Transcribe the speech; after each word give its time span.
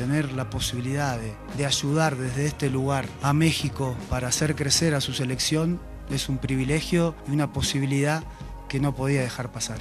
tener 0.00 0.32
la 0.32 0.48
posibilidad 0.48 1.18
de, 1.58 1.66
ayudar 1.66 2.16
desde 2.16 2.46
este 2.46 2.70
lugar 2.70 3.04
a 3.20 3.34
México 3.34 3.94
para 4.08 4.28
hacer 4.28 4.56
crecer 4.56 4.94
a 4.94 5.02
su 5.02 5.12
selección 5.12 5.78
es 6.08 6.30
un 6.30 6.38
privilegio 6.38 7.14
y 7.28 7.32
una 7.32 7.52
posibilidad 7.52 8.24
que 8.70 8.80
no 8.80 8.94
podía 8.94 9.20
dejar 9.20 9.52
pasar. 9.52 9.76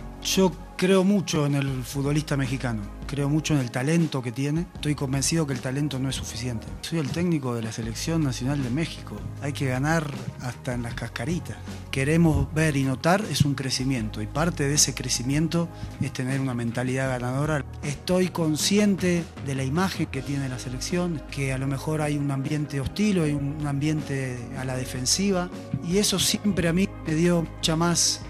Creo 0.79 1.03
mucho 1.03 1.45
en 1.45 1.55
el 1.55 1.83
futbolista 1.83 2.37
mexicano, 2.37 2.81
creo 3.05 3.27
mucho 3.27 3.53
en 3.53 3.59
el 3.59 3.69
talento 3.69 4.21
que 4.21 4.31
tiene, 4.31 4.65
estoy 4.75 4.95
convencido 4.95 5.45
que 5.45 5.51
el 5.51 5.59
talento 5.59 5.99
no 5.99 6.07
es 6.07 6.15
suficiente. 6.15 6.67
Soy 6.79 6.99
el 6.99 7.09
técnico 7.09 7.53
de 7.53 7.61
la 7.61 7.73
Selección 7.73 8.23
Nacional 8.23 8.63
de 8.63 8.69
México, 8.69 9.17
hay 9.41 9.51
que 9.51 9.65
ganar 9.65 10.09
hasta 10.39 10.73
en 10.73 10.83
las 10.83 10.93
cascaritas. 10.93 11.57
Queremos 11.91 12.53
ver 12.53 12.77
y 12.77 12.83
notar 12.83 13.21
es 13.29 13.41
un 13.41 13.55
crecimiento 13.55 14.21
y 14.21 14.27
parte 14.27 14.69
de 14.69 14.75
ese 14.75 14.93
crecimiento 14.93 15.67
es 15.99 16.13
tener 16.13 16.39
una 16.39 16.53
mentalidad 16.53 17.09
ganadora. 17.09 17.65
Estoy 17.83 18.29
consciente 18.29 19.25
de 19.45 19.55
la 19.55 19.65
imagen 19.65 20.05
que 20.05 20.21
tiene 20.21 20.47
la 20.47 20.59
selección, 20.59 21.21
que 21.29 21.51
a 21.51 21.57
lo 21.57 21.67
mejor 21.67 22.01
hay 22.01 22.15
un 22.15 22.31
ambiente 22.31 22.79
hostil, 22.79 23.19
hay 23.19 23.33
un 23.33 23.67
ambiente 23.67 24.37
a 24.57 24.63
la 24.63 24.77
defensiva 24.77 25.49
y 25.85 25.97
eso 25.97 26.19
siempre 26.19 26.69
a 26.69 26.73
mí 26.73 26.87
me 27.05 27.15
dio 27.15 27.41
mucha 27.41 27.75
más 27.75 28.21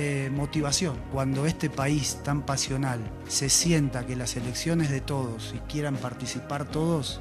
eh, 0.00 0.30
motivación. 0.32 0.96
Cuando 1.10 1.44
este 1.44 1.68
país 1.70 2.20
tan 2.22 2.42
pasional 2.42 3.00
se 3.26 3.48
sienta 3.48 4.06
que 4.06 4.14
las 4.14 4.36
elecciones 4.36 4.90
de 4.90 5.00
todos 5.00 5.52
y 5.56 5.58
quieran 5.68 5.96
participar 5.96 6.66
todos, 6.66 7.20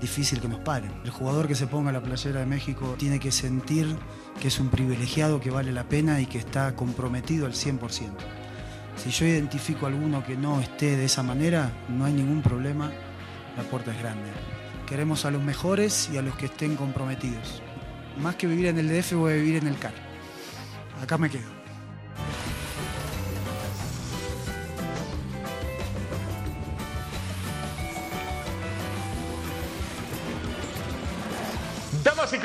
difícil 0.00 0.40
que 0.40 0.48
nos 0.48 0.60
paren. 0.60 0.90
El 1.04 1.10
jugador 1.10 1.46
que 1.46 1.54
se 1.54 1.66
ponga 1.66 1.92
la 1.92 2.02
playera 2.02 2.40
de 2.40 2.46
México 2.46 2.94
tiene 2.98 3.20
que 3.20 3.30
sentir 3.30 3.94
que 4.40 4.48
es 4.48 4.58
un 4.58 4.70
privilegiado 4.70 5.38
que 5.38 5.50
vale 5.50 5.70
la 5.70 5.84
pena 5.84 6.18
y 6.18 6.24
que 6.24 6.38
está 6.38 6.74
comprometido 6.74 7.44
al 7.44 7.52
100%. 7.52 8.08
Si 8.96 9.10
yo 9.10 9.26
identifico 9.26 9.84
a 9.84 9.90
alguno 9.90 10.24
que 10.24 10.34
no 10.34 10.62
esté 10.62 10.96
de 10.96 11.04
esa 11.04 11.22
manera, 11.22 11.72
no 11.90 12.06
hay 12.06 12.14
ningún 12.14 12.40
problema, 12.40 12.90
la 13.54 13.64
puerta 13.64 13.92
es 13.92 13.98
grande. 13.98 14.30
Queremos 14.86 15.26
a 15.26 15.30
los 15.30 15.42
mejores 15.42 16.08
y 16.10 16.16
a 16.16 16.22
los 16.22 16.34
que 16.36 16.46
estén 16.46 16.76
comprometidos. 16.76 17.60
Más 18.18 18.36
que 18.36 18.46
vivir 18.46 18.68
en 18.68 18.78
el 18.78 18.88
DF 18.88 19.12
voy 19.12 19.32
a 19.34 19.36
vivir 19.36 19.56
en 19.56 19.66
el 19.66 19.78
CAR. 19.78 19.92
Acá 21.02 21.18
me 21.18 21.28
quedo. 21.28 21.53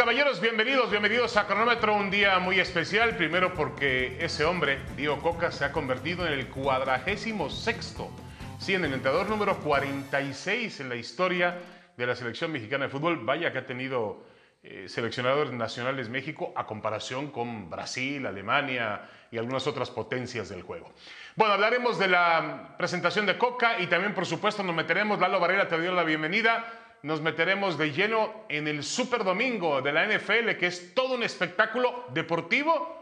Caballeros, 0.09 0.41
bienvenidos, 0.41 0.89
bienvenidos 0.89 1.37
a 1.37 1.45
Cronómetro, 1.45 1.93
un 1.93 2.09
día 2.09 2.39
muy 2.39 2.59
especial, 2.59 3.15
primero 3.15 3.53
porque 3.53 4.17
ese 4.19 4.43
hombre, 4.43 4.79
Diego 4.97 5.19
Coca, 5.21 5.51
se 5.51 5.65
ha 5.65 5.71
convertido 5.71 6.25
en 6.25 6.33
el 6.33 6.47
cuadragésimo 6.47 7.51
sexto, 7.51 8.09
sí, 8.57 8.73
en 8.73 8.85
el 8.85 8.95
entrenador 8.95 9.29
número 9.29 9.59
46 9.59 10.79
en 10.79 10.89
la 10.89 10.95
historia 10.95 11.59
de 11.95 12.07
la 12.07 12.15
selección 12.15 12.51
mexicana 12.51 12.85
de 12.85 12.89
fútbol, 12.89 13.23
vaya 13.23 13.51
que 13.51 13.59
ha 13.59 13.67
tenido 13.67 14.25
eh, 14.63 14.87
seleccionadores 14.89 15.53
nacionales 15.53 16.09
México 16.09 16.53
a 16.55 16.65
comparación 16.65 17.29
con 17.29 17.69
Brasil, 17.69 18.25
Alemania 18.25 19.07
y 19.29 19.37
algunas 19.37 19.67
otras 19.67 19.91
potencias 19.91 20.49
del 20.49 20.63
juego. 20.63 20.91
Bueno, 21.35 21.53
hablaremos 21.53 21.99
de 21.99 22.07
la 22.07 22.75
presentación 22.79 23.27
de 23.27 23.37
Coca 23.37 23.79
y 23.79 23.85
también, 23.85 24.15
por 24.15 24.25
supuesto, 24.25 24.63
nos 24.63 24.75
meteremos, 24.75 25.19
Lalo 25.19 25.39
Varela 25.39 25.67
te 25.67 25.79
dio 25.79 25.93
la 25.93 26.03
bienvenida, 26.03 26.65
nos 27.03 27.21
meteremos 27.21 27.77
de 27.77 27.91
lleno 27.91 28.45
en 28.49 28.67
el 28.67 28.83
Super 28.83 29.23
Domingo 29.23 29.81
de 29.81 29.91
la 29.91 30.05
NFL, 30.05 30.57
que 30.57 30.67
es 30.67 30.93
todo 30.93 31.15
un 31.15 31.23
espectáculo 31.23 32.05
deportivo 32.13 32.99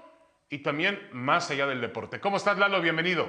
y 0.50 0.59
también 0.59 1.09
más 1.12 1.50
allá 1.50 1.67
del 1.67 1.81
deporte. 1.81 2.20
¿Cómo 2.20 2.38
estás, 2.38 2.58
Lalo? 2.58 2.81
Bienvenido. 2.81 3.28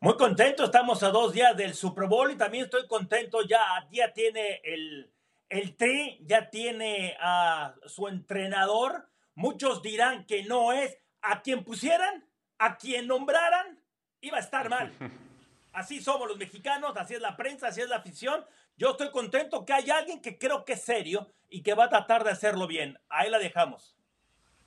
Muy 0.00 0.16
contento, 0.16 0.64
estamos 0.64 1.02
a 1.02 1.10
dos 1.10 1.34
días 1.34 1.54
del 1.56 1.74
Super 1.74 2.08
Bowl 2.08 2.30
y 2.30 2.36
también 2.36 2.64
estoy 2.64 2.86
contento, 2.88 3.42
ya, 3.42 3.60
ya 3.90 4.12
tiene 4.14 4.62
el, 4.64 5.12
el 5.50 5.76
Tri, 5.76 6.18
ya 6.22 6.48
tiene 6.48 7.16
a 7.20 7.74
su 7.84 8.08
entrenador. 8.08 9.06
Muchos 9.34 9.82
dirán 9.82 10.24
que 10.24 10.44
no 10.44 10.72
es 10.72 10.96
a 11.20 11.42
quien 11.42 11.64
pusieran, 11.64 12.24
a 12.58 12.78
quien 12.78 13.06
nombraran, 13.06 13.78
iba 14.22 14.38
a 14.38 14.40
estar 14.40 14.70
mal. 14.70 14.90
Así 15.72 16.00
somos 16.00 16.26
los 16.26 16.36
mexicanos, 16.36 16.96
así 16.96 17.14
es 17.14 17.20
la 17.20 17.36
prensa, 17.36 17.68
así 17.68 17.80
es 17.80 17.88
la 17.88 17.96
afición. 17.96 18.44
Yo 18.80 18.92
estoy 18.92 19.10
contento 19.10 19.66
que 19.66 19.74
hay 19.74 19.90
alguien 19.90 20.22
que 20.22 20.38
creo 20.38 20.64
que 20.64 20.72
es 20.72 20.82
serio 20.82 21.30
y 21.50 21.62
que 21.62 21.74
va 21.74 21.84
a 21.84 21.88
tratar 21.90 22.24
de 22.24 22.30
hacerlo 22.30 22.66
bien. 22.66 22.98
Ahí 23.10 23.28
la 23.28 23.38
dejamos. 23.38 23.94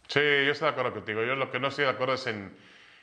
Sí, 0.07 0.19
yo 0.19 0.51
estoy 0.51 0.67
de 0.67 0.71
acuerdo 0.71 0.93
contigo. 0.93 1.23
Yo 1.23 1.33
lo 1.33 1.49
que 1.49 1.59
no 1.59 1.69
estoy 1.69 1.85
de 1.85 1.91
acuerdo 1.91 2.13
es 2.13 2.27
en, 2.27 2.55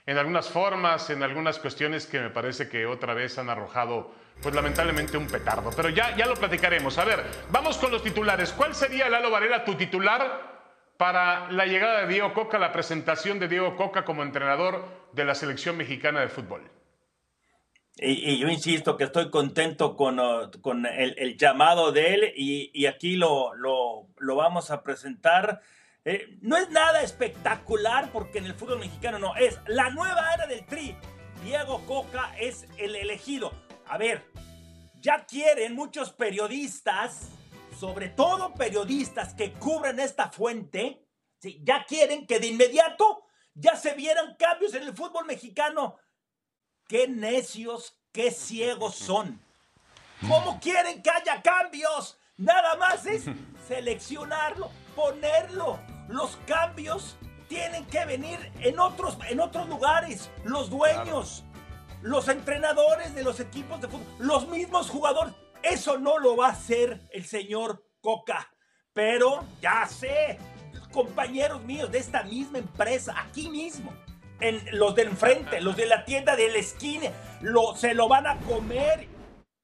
en 0.07 0.19
algunas 0.19 0.49
formas, 0.49 1.11
en 1.11 1.25
algunas 1.25 1.59
cuestiones 1.59 2.07
que 2.07 2.21
me 2.21 2.31
parece 2.31 2.69
que 2.69 2.87
otra 2.87 3.13
vez 3.13 3.39
han 3.39 3.51
arrojado, 3.51 4.15
pues 4.41 4.55
lamentablemente, 4.55 5.17
un 5.17 5.27
petardo. 5.27 5.71
Pero 5.75 5.89
ya, 5.89 6.17
ya 6.17 6.27
lo 6.27 6.35
platicaremos. 6.35 6.97
A 6.97 7.05
ver, 7.05 7.25
vamos 7.51 7.77
con 7.79 7.91
los 7.91 8.05
titulares. 8.05 8.53
¿Cuál 8.53 8.77
sería, 8.77 9.09
Lalo 9.09 9.33
Varela, 9.33 9.65
tu 9.65 9.75
titular 9.75 10.61
para 10.97 11.51
la 11.51 11.67
llegada 11.67 12.03
de 12.03 12.07
Diego 12.07 12.33
Coca, 12.35 12.57
la 12.57 12.71
presentación 12.71 13.41
de 13.41 13.49
Diego 13.49 13.75
Coca 13.75 14.05
como 14.05 14.23
entrenador 14.23 14.85
de 15.11 15.25
la 15.25 15.35
selección 15.35 15.77
mexicana 15.77 16.21
de 16.21 16.29
fútbol? 16.29 16.71
Y, 17.97 18.39
yo 18.39 18.49
insisto 18.49 18.97
que 18.97 19.05
estoy 19.05 19.31
contento 19.31 19.97
con, 19.97 20.19
con 20.63 20.87
el, 20.87 21.15
el, 21.19 21.37
llamado 21.37 21.93
de 21.93 22.15
él 22.15 22.33
y, 22.37 22.71
y 22.73 22.87
aquí 22.87 23.17
lo, 23.17 23.55
lo, 23.55 24.09
lo, 24.19 24.37
vamos 24.37 24.71
a 24.71 24.83
presentar. 24.83 25.61
Eh, 26.05 26.39
no 26.41 26.57
es 26.57 26.71
nada 26.71 27.03
espectacular 27.03 28.11
porque 28.11 28.39
en 28.39 28.47
el 28.47 28.55
fútbol 28.55 28.79
mexicano 28.79 29.19
no, 29.19 29.37
es 29.37 29.59
la 29.67 29.91
nueva 29.91 30.33
era 30.33 30.47
del 30.47 30.65
Tri. 30.67 30.97
Diego 31.45 31.85
Coca 31.87 32.35
es 32.39 32.67
el 32.79 32.97
elegido. 32.97 33.53
A 33.87 33.99
ver, 33.99 34.25
ya 35.01 35.27
quieren 35.27 35.75
muchos 35.75 36.13
periodistas, 36.13 37.29
sobre 37.79 38.09
todo 38.09 38.55
periodistas 38.55 39.35
que 39.35 39.53
cubren 39.53 40.01
esta 40.01 40.31
fuente, 40.31 41.07
¿sí? 41.39 41.61
ya 41.65 41.85
quieren 41.85 42.27
que 42.27 42.39
de 42.39 42.47
inmediato 42.49 43.25
ya 43.55 43.77
se 43.77 43.95
vieran 43.95 44.37
cambios 44.39 44.75
en 44.75 44.85
el 44.85 44.95
fútbol 44.95 45.27
mexicano 45.27 45.97
qué 46.91 47.07
necios, 47.07 47.95
qué 48.13 48.33
ciegos 48.33 48.97
son. 48.97 49.41
¿Cómo 50.29 50.61
quieren 50.61 51.03
que 51.03 51.09
haya 51.09 51.41
cambios? 51.41 52.19
Nada 52.37 52.77
más 52.77 53.07
es 53.07 53.25
seleccionarlo, 53.69 54.71
ponerlo. 54.95 55.79
Los 56.09 56.37
cambios 56.47 57.17
tienen 57.49 57.87
que 57.87 58.05
venir 58.05 58.53
en 58.61 58.79
otros, 58.81 59.17
en 59.29 59.41
otros 59.41 59.69
lugares. 59.69 60.31
Los 60.45 60.69
dueños, 60.69 61.45
claro. 61.45 61.99
los 62.03 62.29
entrenadores 62.29 63.15
de 63.15 63.23
los 63.23 63.39
equipos 63.39 63.81
de 63.81 63.89
fútbol, 63.89 64.07
los 64.19 64.49
mismos 64.49 64.91
jugadores. 64.91 65.33
Eso 65.63 65.97
no 65.99 66.19
lo 66.19 66.37
va 66.37 66.49
a 66.49 66.53
hacer 66.53 67.09
el 67.13 67.25
señor 67.25 67.85
Coca. 68.01 68.53
Pero 68.93 69.45
ya 69.63 69.87
sé, 69.87 70.39
compañeros 70.93 71.63
míos 71.63 71.93
de 71.93 71.99
esta 71.99 72.25
misma 72.25 72.59
empresa, 72.59 73.15
aquí 73.17 73.49
mismo, 73.49 73.93
en 74.41 74.79
los 74.79 74.95
del 74.95 75.09
enfrente, 75.09 75.61
los 75.61 75.77
de 75.77 75.87
la 75.87 76.05
tienda 76.05 76.37
de 76.37 76.49
la 76.49 76.59
esquina, 76.59 77.11
lo, 77.41 77.77
se 77.77 77.95
lo 77.95 78.09
van 78.09 78.27
a 78.27 78.39
comer. 78.41 79.09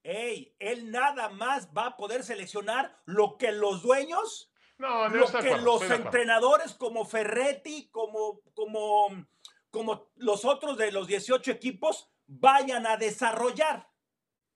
Ey, 0.03 0.54
él 0.59 0.91
nada 0.91 1.28
más 1.31 1.70
va 1.76 1.87
a 1.87 1.97
poder 1.97 2.22
seleccionar 2.22 2.97
lo 3.06 3.36
que 3.36 3.50
los 3.50 3.82
dueños, 3.82 4.53
no, 4.78 5.09
no 5.09 5.16
lo 5.16 5.26
que 5.26 5.38
acuerdo, 5.38 5.65
los 5.65 5.82
entrenadores 5.91 6.75
como 6.75 7.04
Ferretti, 7.04 7.88
como, 7.91 8.41
como, 8.54 9.26
como 9.70 10.10
los 10.16 10.44
otros 10.44 10.76
de 10.78 10.92
los 10.92 11.09
18 11.09 11.50
equipos 11.50 12.09
vayan 12.26 12.86
a 12.86 12.97
desarrollar. 12.97 13.88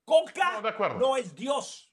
Coca 0.05 0.61
no, 0.61 0.99
no 0.99 1.17
es 1.17 1.35
Dios. 1.35 1.90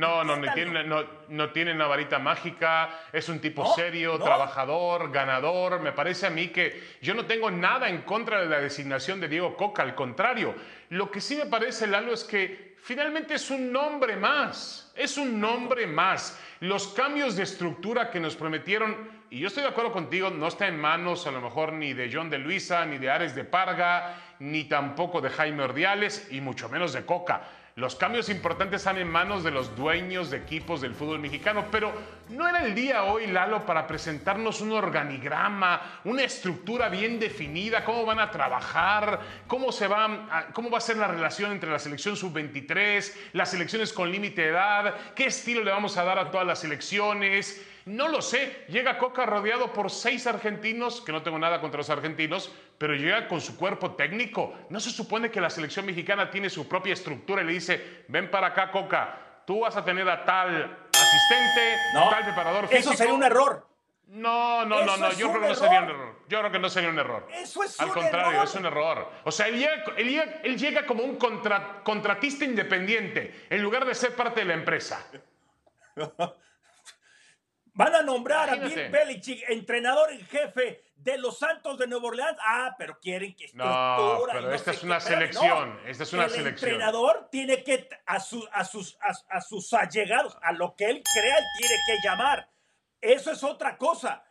No, 0.00 0.24
no, 0.24 0.36
no 0.36 0.52
tiene, 0.54 0.82
no, 0.84 1.04
no 1.28 1.50
tiene 1.50 1.74
una 1.74 1.86
varita 1.86 2.18
mágica, 2.18 2.88
es 3.12 3.28
un 3.28 3.38
tipo 3.38 3.62
no, 3.62 3.74
serio, 3.74 4.16
no. 4.18 4.24
trabajador, 4.24 5.12
ganador. 5.12 5.80
Me 5.80 5.92
parece 5.92 6.26
a 6.26 6.30
mí 6.30 6.48
que 6.48 6.96
yo 7.02 7.12
no 7.12 7.26
tengo 7.26 7.50
nada 7.50 7.90
en 7.90 8.00
contra 8.02 8.40
de 8.40 8.46
la 8.46 8.60
designación 8.60 9.20
de 9.20 9.28
Diego 9.28 9.56
Coca, 9.56 9.82
al 9.82 9.94
contrario. 9.94 10.54
Lo 10.88 11.10
que 11.10 11.20
sí 11.20 11.36
me 11.36 11.44
parece, 11.44 11.86
Lalo, 11.86 12.14
es 12.14 12.24
que 12.24 12.76
finalmente 12.82 13.34
es 13.34 13.50
un 13.50 13.70
nombre 13.70 14.16
más, 14.16 14.90
es 14.96 15.18
un 15.18 15.38
nombre 15.38 15.86
más. 15.86 16.40
Los 16.60 16.88
cambios 16.88 17.36
de 17.36 17.42
estructura 17.42 18.10
que 18.10 18.20
nos 18.20 18.36
prometieron, 18.36 19.20
y 19.28 19.38
yo 19.38 19.48
estoy 19.48 19.62
de 19.64 19.68
acuerdo 19.68 19.92
contigo, 19.92 20.30
no 20.30 20.48
está 20.48 20.66
en 20.66 20.80
manos 20.80 21.26
a 21.26 21.30
lo 21.30 21.42
mejor 21.42 21.74
ni 21.74 21.92
de 21.92 22.10
John 22.12 22.30
de 22.30 22.38
Luisa, 22.38 22.86
ni 22.86 22.96
de 22.96 23.10
Ares 23.10 23.34
de 23.34 23.44
Parga, 23.44 24.16
ni 24.38 24.64
tampoco 24.64 25.20
de 25.20 25.28
Jaime 25.28 25.62
Ordiales, 25.62 26.28
y 26.30 26.40
mucho 26.40 26.70
menos 26.70 26.94
de 26.94 27.04
Coca. 27.04 27.42
Los 27.80 27.96
cambios 27.96 28.28
importantes 28.28 28.82
están 28.82 28.98
en 28.98 29.10
manos 29.10 29.42
de 29.42 29.50
los 29.50 29.74
dueños 29.74 30.28
de 30.28 30.36
equipos 30.36 30.82
del 30.82 30.94
fútbol 30.94 31.18
mexicano, 31.18 31.64
pero 31.70 31.90
no 32.28 32.46
era 32.46 32.62
el 32.66 32.74
día 32.74 33.04
hoy, 33.04 33.26
Lalo, 33.26 33.64
para 33.64 33.86
presentarnos 33.86 34.60
un 34.60 34.72
organigrama, 34.72 36.00
una 36.04 36.22
estructura 36.22 36.90
bien 36.90 37.18
definida, 37.18 37.82
cómo 37.82 38.04
van 38.04 38.20
a 38.20 38.30
trabajar, 38.30 39.20
cómo, 39.46 39.72
se 39.72 39.88
va 39.88 40.26
a, 40.30 40.46
cómo 40.48 40.68
va 40.68 40.76
a 40.76 40.82
ser 40.82 40.98
la 40.98 41.08
relación 41.08 41.52
entre 41.52 41.70
la 41.70 41.78
selección 41.78 42.18
sub-23, 42.18 43.14
las 43.32 43.50
selecciones 43.50 43.94
con 43.94 44.12
límite 44.12 44.42
de 44.42 44.48
edad, 44.48 44.94
qué 45.14 45.24
estilo 45.24 45.64
le 45.64 45.70
vamos 45.70 45.96
a 45.96 46.04
dar 46.04 46.18
a 46.18 46.30
todas 46.30 46.46
las 46.46 46.58
selecciones. 46.58 47.66
No 47.86 48.08
lo 48.08 48.20
sé. 48.20 48.66
Llega 48.68 48.98
Coca 48.98 49.24
rodeado 49.24 49.72
por 49.72 49.90
seis 49.90 50.26
argentinos, 50.26 51.00
que 51.00 51.12
no 51.12 51.22
tengo 51.22 51.38
nada 51.38 51.62
contra 51.62 51.78
los 51.78 51.88
argentinos, 51.88 52.52
pero 52.80 52.94
llega 52.94 53.28
con 53.28 53.42
su 53.42 53.58
cuerpo 53.58 53.90
técnico. 53.94 54.54
¿No 54.70 54.80
se 54.80 54.88
supone 54.90 55.30
que 55.30 55.38
la 55.38 55.50
selección 55.50 55.84
mexicana 55.84 56.30
tiene 56.30 56.48
su 56.48 56.66
propia 56.66 56.94
estructura 56.94 57.42
y 57.42 57.44
le 57.44 57.52
dice, 57.52 58.04
ven 58.08 58.30
para 58.30 58.46
acá, 58.46 58.70
Coca, 58.70 59.42
tú 59.46 59.60
vas 59.60 59.76
a 59.76 59.84
tener 59.84 60.08
a 60.08 60.24
tal 60.24 60.88
asistente, 60.90 61.76
tal 61.92 62.24
preparador 62.24 62.68
físico? 62.68 62.88
Eso 62.88 62.96
sería 62.96 63.12
un 63.12 63.22
error. 63.22 63.68
No, 64.06 64.64
no, 64.64 64.82
no, 64.86 64.96
no, 64.96 65.12
yo 65.12 65.28
creo 65.28 65.42
que 65.42 65.48
no 65.48 65.54
sería 65.54 65.82
un 65.82 65.90
error. 65.90 66.16
Yo 66.26 66.38
creo 66.38 66.50
que 66.52 66.58
no 66.58 66.68
sería 66.70 66.88
un 66.88 66.98
error. 66.98 67.28
Eso 67.32 67.62
es 67.62 67.78
Al 67.78 67.88
un 67.88 67.92
contrario, 67.94 68.30
error. 68.32 68.44
es 68.44 68.54
un 68.54 68.64
error. 68.64 69.12
O 69.24 69.30
sea, 69.30 69.48
él 69.48 69.58
llega, 69.58 69.84
él 69.98 70.08
llega- 70.08 70.40
él 70.42 70.56
llega 70.56 70.86
como 70.86 71.02
un 71.02 71.16
contra- 71.16 71.82
contratista 71.84 72.46
independiente 72.46 73.46
en 73.50 73.62
lugar 73.62 73.84
de 73.84 73.94
ser 73.94 74.16
parte 74.16 74.40
de 74.40 74.46
la 74.46 74.54
empresa. 74.54 75.06
Van 77.74 77.94
a 77.94 78.02
nombrar 78.02 78.50
a. 78.50 78.56
Bill 78.56 78.88
Belichick, 78.90 79.42
entrenador 79.48 80.10
en 80.12 80.26
jefe 80.26 80.82
de 80.96 81.16
los 81.18 81.38
Santos 81.38 81.78
de 81.78 81.86
Nueva 81.86 82.08
Orleans. 82.08 82.38
Ah, 82.44 82.74
pero 82.78 82.98
quieren 83.00 83.34
que 83.34 83.46
No, 83.54 84.22
pero 84.30 84.40
no 84.42 84.52
esta 84.52 84.72
es 84.72 84.82
una 84.82 85.00
selección, 85.00 85.80
esta 85.86 86.02
es 86.02 86.12
una 86.12 86.24
el 86.24 86.30
selección. 86.30 86.70
entrenador 86.72 87.28
tiene 87.30 87.62
que, 87.64 87.88
a, 88.06 88.20
su- 88.20 88.46
a 88.52 88.64
sus, 88.64 88.98
a, 89.00 89.36
a 89.36 89.40
sus 89.40 89.72
allegados, 89.72 90.36
a 90.42 90.52
lo 90.52 90.74
que 90.76 90.86
él 90.86 91.02
crea, 91.02 91.38
él 91.38 91.44
tiene 91.58 91.74
que 91.86 92.06
llamar. 92.08 92.48
Eso 93.00 93.30
es 93.32 93.42
otra 93.44 93.76
cosa. 93.78 94.24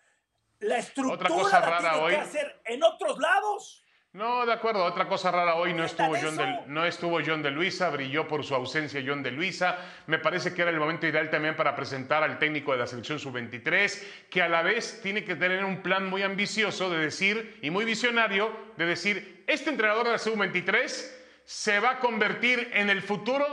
La 0.59 0.77
estructura 0.77 1.29
cosa 1.29 1.59
la 1.61 1.65
rara 1.65 1.79
tiene 1.91 2.05
hoy. 2.05 2.13
que 2.15 2.19
hacer 2.21 2.61
en 2.65 2.83
otros 2.83 3.17
lados. 3.17 3.83
No, 4.13 4.43
de 4.43 4.53
acuerdo. 4.53 4.83
Otra 4.83 5.07
cosa 5.07 5.29
rara 5.29 5.53
hoy 5.53 5.71
no 5.73 5.83
estuvo 5.83 6.13
¿Neta 6.13 6.25
John 6.25 6.37
de 6.37 6.59
no 6.65 6.83
estuvo 6.83 7.19
John 7.23 7.43
de 7.43 7.51
Luisa, 7.51 7.89
brilló 7.91 8.27
por 8.27 8.43
su 8.43 8.55
ausencia 8.55 9.03
John 9.05 9.21
de 9.21 9.29
Luisa. 9.29 9.77
Me 10.07 10.17
parece 10.17 10.51
que 10.51 10.63
era 10.63 10.71
el 10.71 10.79
momento 10.79 11.05
ideal 11.05 11.29
también 11.29 11.55
para 11.55 11.75
presentar 11.75 12.23
al 12.23 12.39
técnico 12.39 12.71
de 12.71 12.79
la 12.79 12.87
selección 12.87 13.19
sub-23, 13.19 14.27
que 14.31 14.41
a 14.41 14.49
la 14.49 14.63
vez 14.63 14.99
tiene 15.03 15.23
que 15.23 15.35
tener 15.35 15.63
un 15.63 15.83
plan 15.83 16.09
muy 16.09 16.23
ambicioso 16.23 16.89
de 16.89 16.97
decir 16.97 17.59
y 17.61 17.69
muy 17.69 17.85
visionario 17.85 18.51
de 18.77 18.85
decir, 18.87 19.43
este 19.45 19.69
entrenador 19.69 20.05
de 20.07 20.13
la 20.13 20.17
sub-23 20.17 21.11
se 21.45 21.79
va 21.79 21.91
a 21.91 21.99
convertir 21.99 22.71
en 22.73 22.89
el 22.89 23.03
futuro 23.03 23.45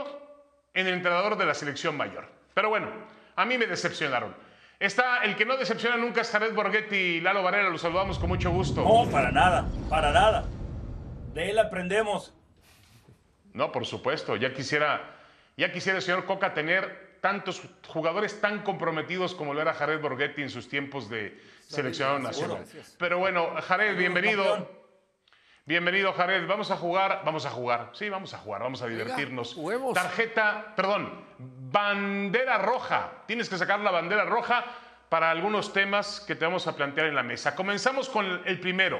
en 0.73 0.87
el 0.87 0.93
entrenador 0.95 1.37
de 1.37 1.45
la 1.45 1.53
selección 1.53 1.95
mayor. 1.95 2.27
Pero 2.55 2.69
bueno, 2.69 2.91
a 3.35 3.45
mí 3.45 3.59
me 3.59 3.67
decepcionaron. 3.67 4.46
Está 4.79 5.23
el 5.23 5.35
que 5.35 5.45
no 5.45 5.57
decepciona 5.57 5.97
nunca 5.97 6.21
es 6.21 6.29
Jared 6.29 6.53
Borghetti 6.53 6.95
y 6.95 7.21
Lalo 7.21 7.41
Varela, 7.41 7.69
los 7.69 7.81
saludamos 7.81 8.19
con 8.19 8.29
mucho 8.29 8.51
gusto. 8.51 8.83
No, 8.83 9.09
para 9.09 9.31
nada, 9.31 9.65
para 9.89 10.11
nada. 10.11 10.45
De 11.33 11.49
él 11.49 11.57
aprendemos. 11.57 12.33
No, 13.53 13.71
por 13.71 13.87
supuesto. 13.87 14.35
Ya 14.35 14.53
quisiera, 14.53 15.15
ya 15.57 15.71
quisiera 15.71 15.97
el 15.97 16.03
señor 16.03 16.25
Coca 16.25 16.53
tener 16.53 17.17
tantos 17.21 17.63
jugadores 17.87 18.39
tan 18.39 18.61
comprometidos 18.61 19.33
como 19.33 19.55
lo 19.55 19.61
era 19.61 19.73
Jared 19.73 19.99
Borghetti 19.99 20.43
en 20.43 20.49
sus 20.51 20.69
tiempos 20.69 21.09
de 21.09 21.41
seleccionado 21.67 22.19
nacional. 22.19 22.63
Pero 22.99 23.17
bueno, 23.17 23.49
Jared, 23.61 23.97
bienvenido. 23.97 24.77
Bienvenido, 25.65 26.13
Jared. 26.13 26.47
Vamos 26.47 26.69
a 26.71 26.77
jugar, 26.77 27.23
vamos 27.25 27.45
a 27.45 27.49
jugar. 27.49 27.89
Sí, 27.93 28.09
vamos 28.09 28.33
a 28.33 28.37
jugar, 28.37 28.61
vamos 28.61 28.81
a 28.83 28.87
divertirnos. 28.87 29.59
Tarjeta, 29.93 30.73
perdón, 30.75 31.25
bandera 31.71 32.57
roja. 32.57 33.23
Tienes 33.25 33.49
que 33.49 33.57
sacar 33.57 33.79
la 33.79 33.91
bandera 33.91 34.25
roja 34.25 34.63
para 35.09 35.31
algunos 35.31 35.73
temas 35.73 36.19
que 36.19 36.35
te 36.35 36.45
vamos 36.45 36.67
a 36.67 36.75
plantear 36.75 37.07
en 37.07 37.15
la 37.15 37.23
mesa. 37.23 37.55
Comenzamos 37.55 38.09
con 38.09 38.41
el 38.45 38.59
primero. 38.59 38.99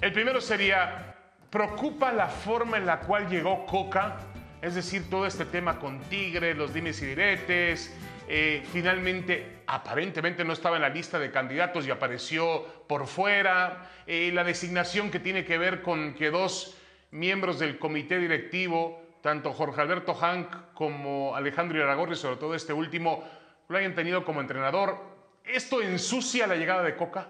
El 0.00 0.12
primero 0.12 0.40
sería, 0.40 1.16
¿preocupa 1.50 2.12
la 2.12 2.28
forma 2.28 2.76
en 2.76 2.86
la 2.86 3.00
cual 3.00 3.28
llegó 3.28 3.64
Coca? 3.66 4.16
Es 4.60 4.74
decir, 4.74 5.08
todo 5.10 5.26
este 5.26 5.44
tema 5.44 5.78
con 5.78 6.00
Tigre, 6.04 6.54
los 6.54 6.72
dimes 6.72 7.00
y 7.02 7.06
diretes. 7.06 7.94
eh, 8.26 8.62
finalmente, 8.72 9.62
aparentemente 9.66 10.44
no 10.44 10.54
estaba 10.54 10.76
en 10.76 10.82
la 10.82 10.88
lista 10.88 11.18
de 11.18 11.30
candidatos 11.30 11.86
y 11.86 11.90
apareció 11.90 12.64
por 12.88 13.06
fuera. 13.06 13.90
eh, 14.06 14.30
la 14.32 14.44
designación 14.44 15.10
que 15.10 15.20
tiene 15.20 15.44
que 15.44 15.58
ver 15.58 15.82
con 15.82 16.14
que 16.14 16.30
dos 16.30 16.76
miembros 17.10 17.58
del 17.58 17.78
comité 17.78 18.18
directivo, 18.18 19.03
tanto 19.24 19.54
Jorge 19.54 19.80
Alberto 19.80 20.12
Hank 20.14 20.74
como 20.74 21.34
Alejandro 21.34 21.78
Iragorri, 21.78 22.14
sobre 22.14 22.36
todo 22.36 22.54
este 22.54 22.74
último, 22.74 23.24
lo 23.68 23.78
hayan 23.78 23.94
tenido 23.94 24.22
como 24.22 24.42
entrenador. 24.42 24.98
¿Esto 25.42 25.80
ensucia 25.80 26.46
la 26.46 26.56
llegada 26.56 26.82
de 26.82 26.94
Coca? 26.94 27.28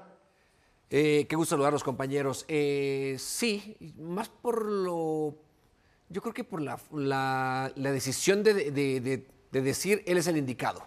Eh, 0.90 1.24
qué 1.28 1.36
gusto 1.36 1.50
saludar 1.50 1.68
a 1.68 1.72
los 1.74 1.84
compañeros. 1.84 2.46
Eh, 2.48 3.14
sí, 3.20 3.76
más 3.96 4.28
por 4.28 4.64
lo. 4.66 5.36
Yo 6.08 6.20
creo 6.20 6.34
que 6.34 6.42
por 6.42 6.60
la, 6.60 6.80
la- 6.92 7.70
decisión 7.76 8.42
de, 8.42 8.72
de- 8.72 9.00
de- 9.00 9.26
de 9.52 9.60
decir 9.62 10.02
él 10.08 10.18
es 10.18 10.26
el 10.26 10.36
indicado. 10.36 10.84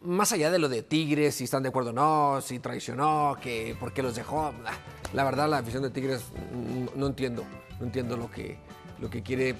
Más 0.00 0.32
allá 0.32 0.50
de 0.50 0.58
lo 0.58 0.70
de 0.70 0.82
Tigres, 0.82 1.34
si 1.34 1.44
están 1.44 1.62
de 1.64 1.68
acuerdo 1.68 1.90
o 1.90 1.92
no, 1.92 2.40
si 2.40 2.60
traicionó, 2.60 3.36
que 3.42 3.76
por 3.78 3.92
qué 3.92 4.02
los 4.02 4.14
dejó. 4.16 4.54
ah, 4.64 4.72
La 5.12 5.22
verdad, 5.22 5.50
la 5.50 5.58
afición 5.58 5.82
de 5.82 5.90
Tigres 5.90 6.24
mm, 6.54 6.98
no 6.98 7.08
entiendo. 7.08 7.44
No 7.78 7.84
entiendo 7.84 8.16
lo 8.16 8.30
que, 8.30 8.56
lo 9.00 9.10
que 9.10 9.22
quiere 9.22 9.54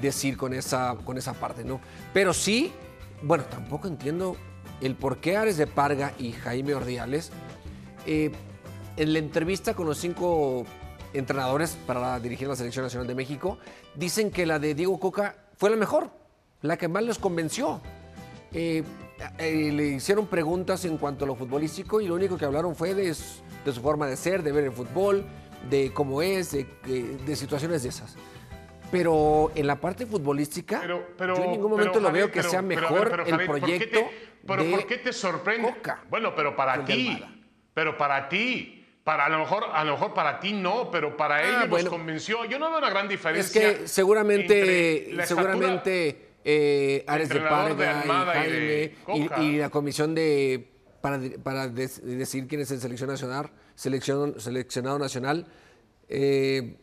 decir 0.00 0.36
con 0.36 0.52
esa, 0.52 0.96
con 1.04 1.16
esa 1.18 1.32
parte, 1.34 1.64
¿no? 1.64 1.80
Pero 2.12 2.32
sí, 2.34 2.72
bueno, 3.22 3.44
tampoco 3.44 3.88
entiendo 3.88 4.36
el 4.80 4.94
por 4.94 5.18
qué 5.18 5.36
Ares 5.36 5.56
de 5.56 5.66
Parga 5.66 6.12
y 6.18 6.32
Jaime 6.32 6.74
Ordiales 6.74 7.30
eh, 8.06 8.30
en 8.96 9.12
la 9.12 9.18
entrevista 9.18 9.74
con 9.74 9.86
los 9.86 9.98
cinco 9.98 10.64
entrenadores 11.14 11.76
para 11.86 12.18
dirigir 12.20 12.46
la 12.48 12.56
Selección 12.56 12.84
Nacional 12.84 13.06
de 13.06 13.14
México, 13.14 13.58
dicen 13.94 14.30
que 14.30 14.44
la 14.44 14.58
de 14.58 14.74
Diego 14.74 15.00
Coca 15.00 15.36
fue 15.56 15.70
la 15.70 15.76
mejor, 15.76 16.10
la 16.62 16.76
que 16.76 16.88
más 16.88 17.02
les 17.04 17.18
convenció. 17.18 17.80
Eh, 18.52 18.82
eh, 19.38 19.70
le 19.72 19.86
hicieron 19.88 20.26
preguntas 20.26 20.84
en 20.84 20.98
cuanto 20.98 21.24
a 21.24 21.28
lo 21.28 21.34
futbolístico 21.36 22.00
y 22.02 22.06
lo 22.08 22.14
único 22.14 22.36
que 22.36 22.44
hablaron 22.44 22.76
fue 22.76 22.94
de, 22.94 23.14
su- 23.14 23.42
forma 23.82 24.06
de 24.06 24.16
ser, 24.16 24.42
de 24.42 24.52
ver 24.52 24.64
el 24.64 24.72
fútbol, 24.72 25.24
de 25.70 25.90
cómo 25.92 26.20
es, 26.22 26.52
de, 26.52 26.66
de- 26.86 27.16
de 27.16 27.36
situaciones 27.36 27.82
de 27.82 27.88
esas. 27.88 28.14
Pero 28.90 29.50
en 29.54 29.66
la 29.66 29.80
parte 29.80 30.06
futbolística, 30.06 30.80
Pero, 30.80 31.08
pero, 31.18 31.36
yo 31.36 31.44
en 31.44 31.50
ningún 31.52 31.70
pero, 31.72 31.78
momento 31.78 32.00
lo 32.00 32.12
veo 32.12 32.30
que 32.30 32.42
sea 32.42 32.62
mejor 32.62 33.10
ver, 33.10 33.20
el 33.26 33.32
Jared, 33.32 33.46
¿por 33.46 33.54
qué 33.56 33.60
proyecto 33.66 34.00
te- 34.00 34.10
pero 34.46 34.64
de 34.64 34.70
¿por 34.70 34.86
qué 34.86 34.98
te 34.98 35.12
sorprende? 35.12 35.68
Coca 35.68 36.04
Bueno, 36.08 36.34
pero 36.36 36.54
para 36.54 36.78
de 36.78 36.84
ti, 36.84 37.22
pero 37.74 37.96
para 37.98 38.28
ti, 38.28 38.84
para 39.02 39.26
a 39.26 39.28
lo 39.28 39.40
mejor, 39.40 39.64
a 39.72 39.84
lo 39.84 39.92
mejor 39.92 40.14
para 40.14 40.38
ti 40.38 40.52
no, 40.52 40.88
pero 40.90 41.16
para 41.16 41.36
Ah, 41.36 41.42
ellos 41.48 41.68
bueno. 41.68 41.84
los 41.90 41.92
convenció. 41.98 42.44
Yo 42.44 42.58
no 42.58 42.68
veo 42.70 42.78
una 42.78 42.90
gran 42.90 43.04
Es 43.06 43.10
diferencia. 43.10 43.60
que 43.78 43.88
seguramente, 43.88 45.08
la 45.12 45.26
seguramente 45.26 46.28
eh, 46.44 47.04
Ares 47.08 47.28
de 47.28 47.40
de 47.40 47.40
Parga 47.40 48.00
Almada 48.02 48.46
y 48.46 48.50
de 48.52 48.94
Jaime 49.04 49.42
y, 49.42 49.56
la 49.58 49.68
comisión 49.70 50.14
de 50.14 50.70
para, 51.00 51.18
para 51.42 51.66
des- 51.68 52.04
decir 52.04 52.46
quién 52.46 52.60
es 52.60 52.70
el 52.70 52.80
selección 52.80 53.10
nacional, 53.10 53.50
selección, 53.74 54.38
seleccionado 54.40 54.98
nacional, 55.00 55.46
eh, 56.08 56.76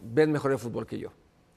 ven 0.00 0.32
mejor 0.32 0.52
el 0.52 0.58
fútbol 0.58 0.86
que 0.86 0.98
yo. 0.98 1.12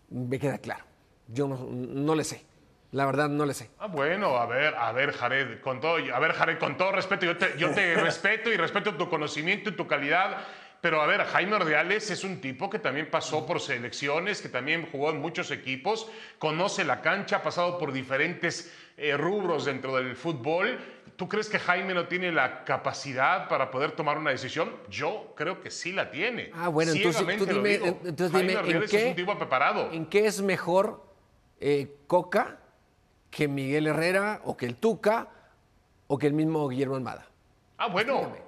Me 0.10 0.40
queda 0.40 0.58
claro. 0.58 0.84
Yo 1.28 1.48
no, 1.48 1.68
no 1.70 2.16
le 2.16 2.24
sé. 2.24 2.46
La 2.92 3.08
verdad 3.08 3.28
no 3.28 3.46
le 3.46 3.56
sé. 3.56 3.72
Ah, 3.80 3.88
bueno, 3.88 4.38
a 4.38 4.46
ver, 4.46 4.76
a 4.76 4.92
ver, 4.92 5.14
Jared, 5.14 5.62
con 5.62 5.80
todo, 5.80 5.98
a 6.14 6.20
ver, 6.20 6.34
Jared, 6.34 6.60
con 6.60 6.78
todo 6.78 6.92
respeto, 6.92 7.26
yo 7.26 7.36
te, 7.36 7.58
yo 7.58 7.72
te 7.72 7.96
respeto 8.02 8.52
y 8.52 8.58
respeto 8.58 8.94
tu 8.94 9.10
conocimiento 9.10 9.72
y 9.72 9.76
tu 9.76 9.88
calidad, 9.88 10.38
pero 10.80 11.02
a 11.02 11.08
ver, 11.08 11.24
Jaime 11.24 11.56
Ordiales 11.56 12.12
es 12.12 12.24
un 12.24 12.40
tipo 12.40 12.70
que 12.70 12.78
también 12.78 13.10
pasó 13.10 13.48
por 13.48 13.62
selecciones, 13.62 14.42
que 14.42 14.50
también 14.50 14.88
jugó 14.92 15.10
en 15.10 15.22
muchos 15.22 15.50
equipos, 15.50 16.08
conoce 16.38 16.84
la 16.84 17.02
cancha, 17.02 17.38
ha 17.38 17.42
pasado 17.42 17.80
por 17.80 17.94
diferentes 17.94 18.72
eh, 18.98 19.18
rubros 19.18 19.66
dentro 19.66 19.96
del 19.96 20.16
fútbol. 20.16 20.78
¿Tú 21.16 21.28
crees 21.30 21.48
que 21.50 21.60
Jaime 21.60 21.94
no 21.94 22.08
tiene 22.08 22.32
la 22.32 22.64
capacidad 22.64 23.48
para 23.48 23.70
poder 23.72 23.92
tomar 23.92 24.18
una 24.18 24.32
decisión? 24.32 24.72
Yo 24.90 25.34
creo 25.36 25.62
que 25.62 25.70
sí 25.70 25.92
la 25.92 26.10
tiene. 26.10 26.52
Ah, 26.56 26.70
bueno, 26.70 26.92
entonces 26.92 27.38
tú 27.38 27.46
dime, 27.46 27.70
digo. 27.78 27.86
entonces 28.04 28.32
Jaime 28.32 28.56
dime 28.64 28.78
¿en 28.78 28.84
es 28.84 28.92
qué, 28.92 29.06
un 29.10 29.16
tipo 29.16 29.38
preparado. 29.38 29.90
¿en 29.92 30.06
qué 30.08 30.26
es 30.26 30.42
mejor 30.42 31.04
eh, 31.60 31.96
Coca 32.08 32.58
que 33.30 33.48
Miguel 33.48 33.88
Herrera 33.88 34.42
o 34.44 34.58
que 34.58 34.66
el 34.66 34.76
Tuca 34.76 35.28
o 36.08 36.18
que 36.18 36.28
el 36.28 36.34
mismo 36.34 36.68
Guillermo 36.68 36.96
Almada? 36.96 37.28
Ah, 37.78 37.88
bueno. 37.88 38.14
Explícame, 38.14 38.40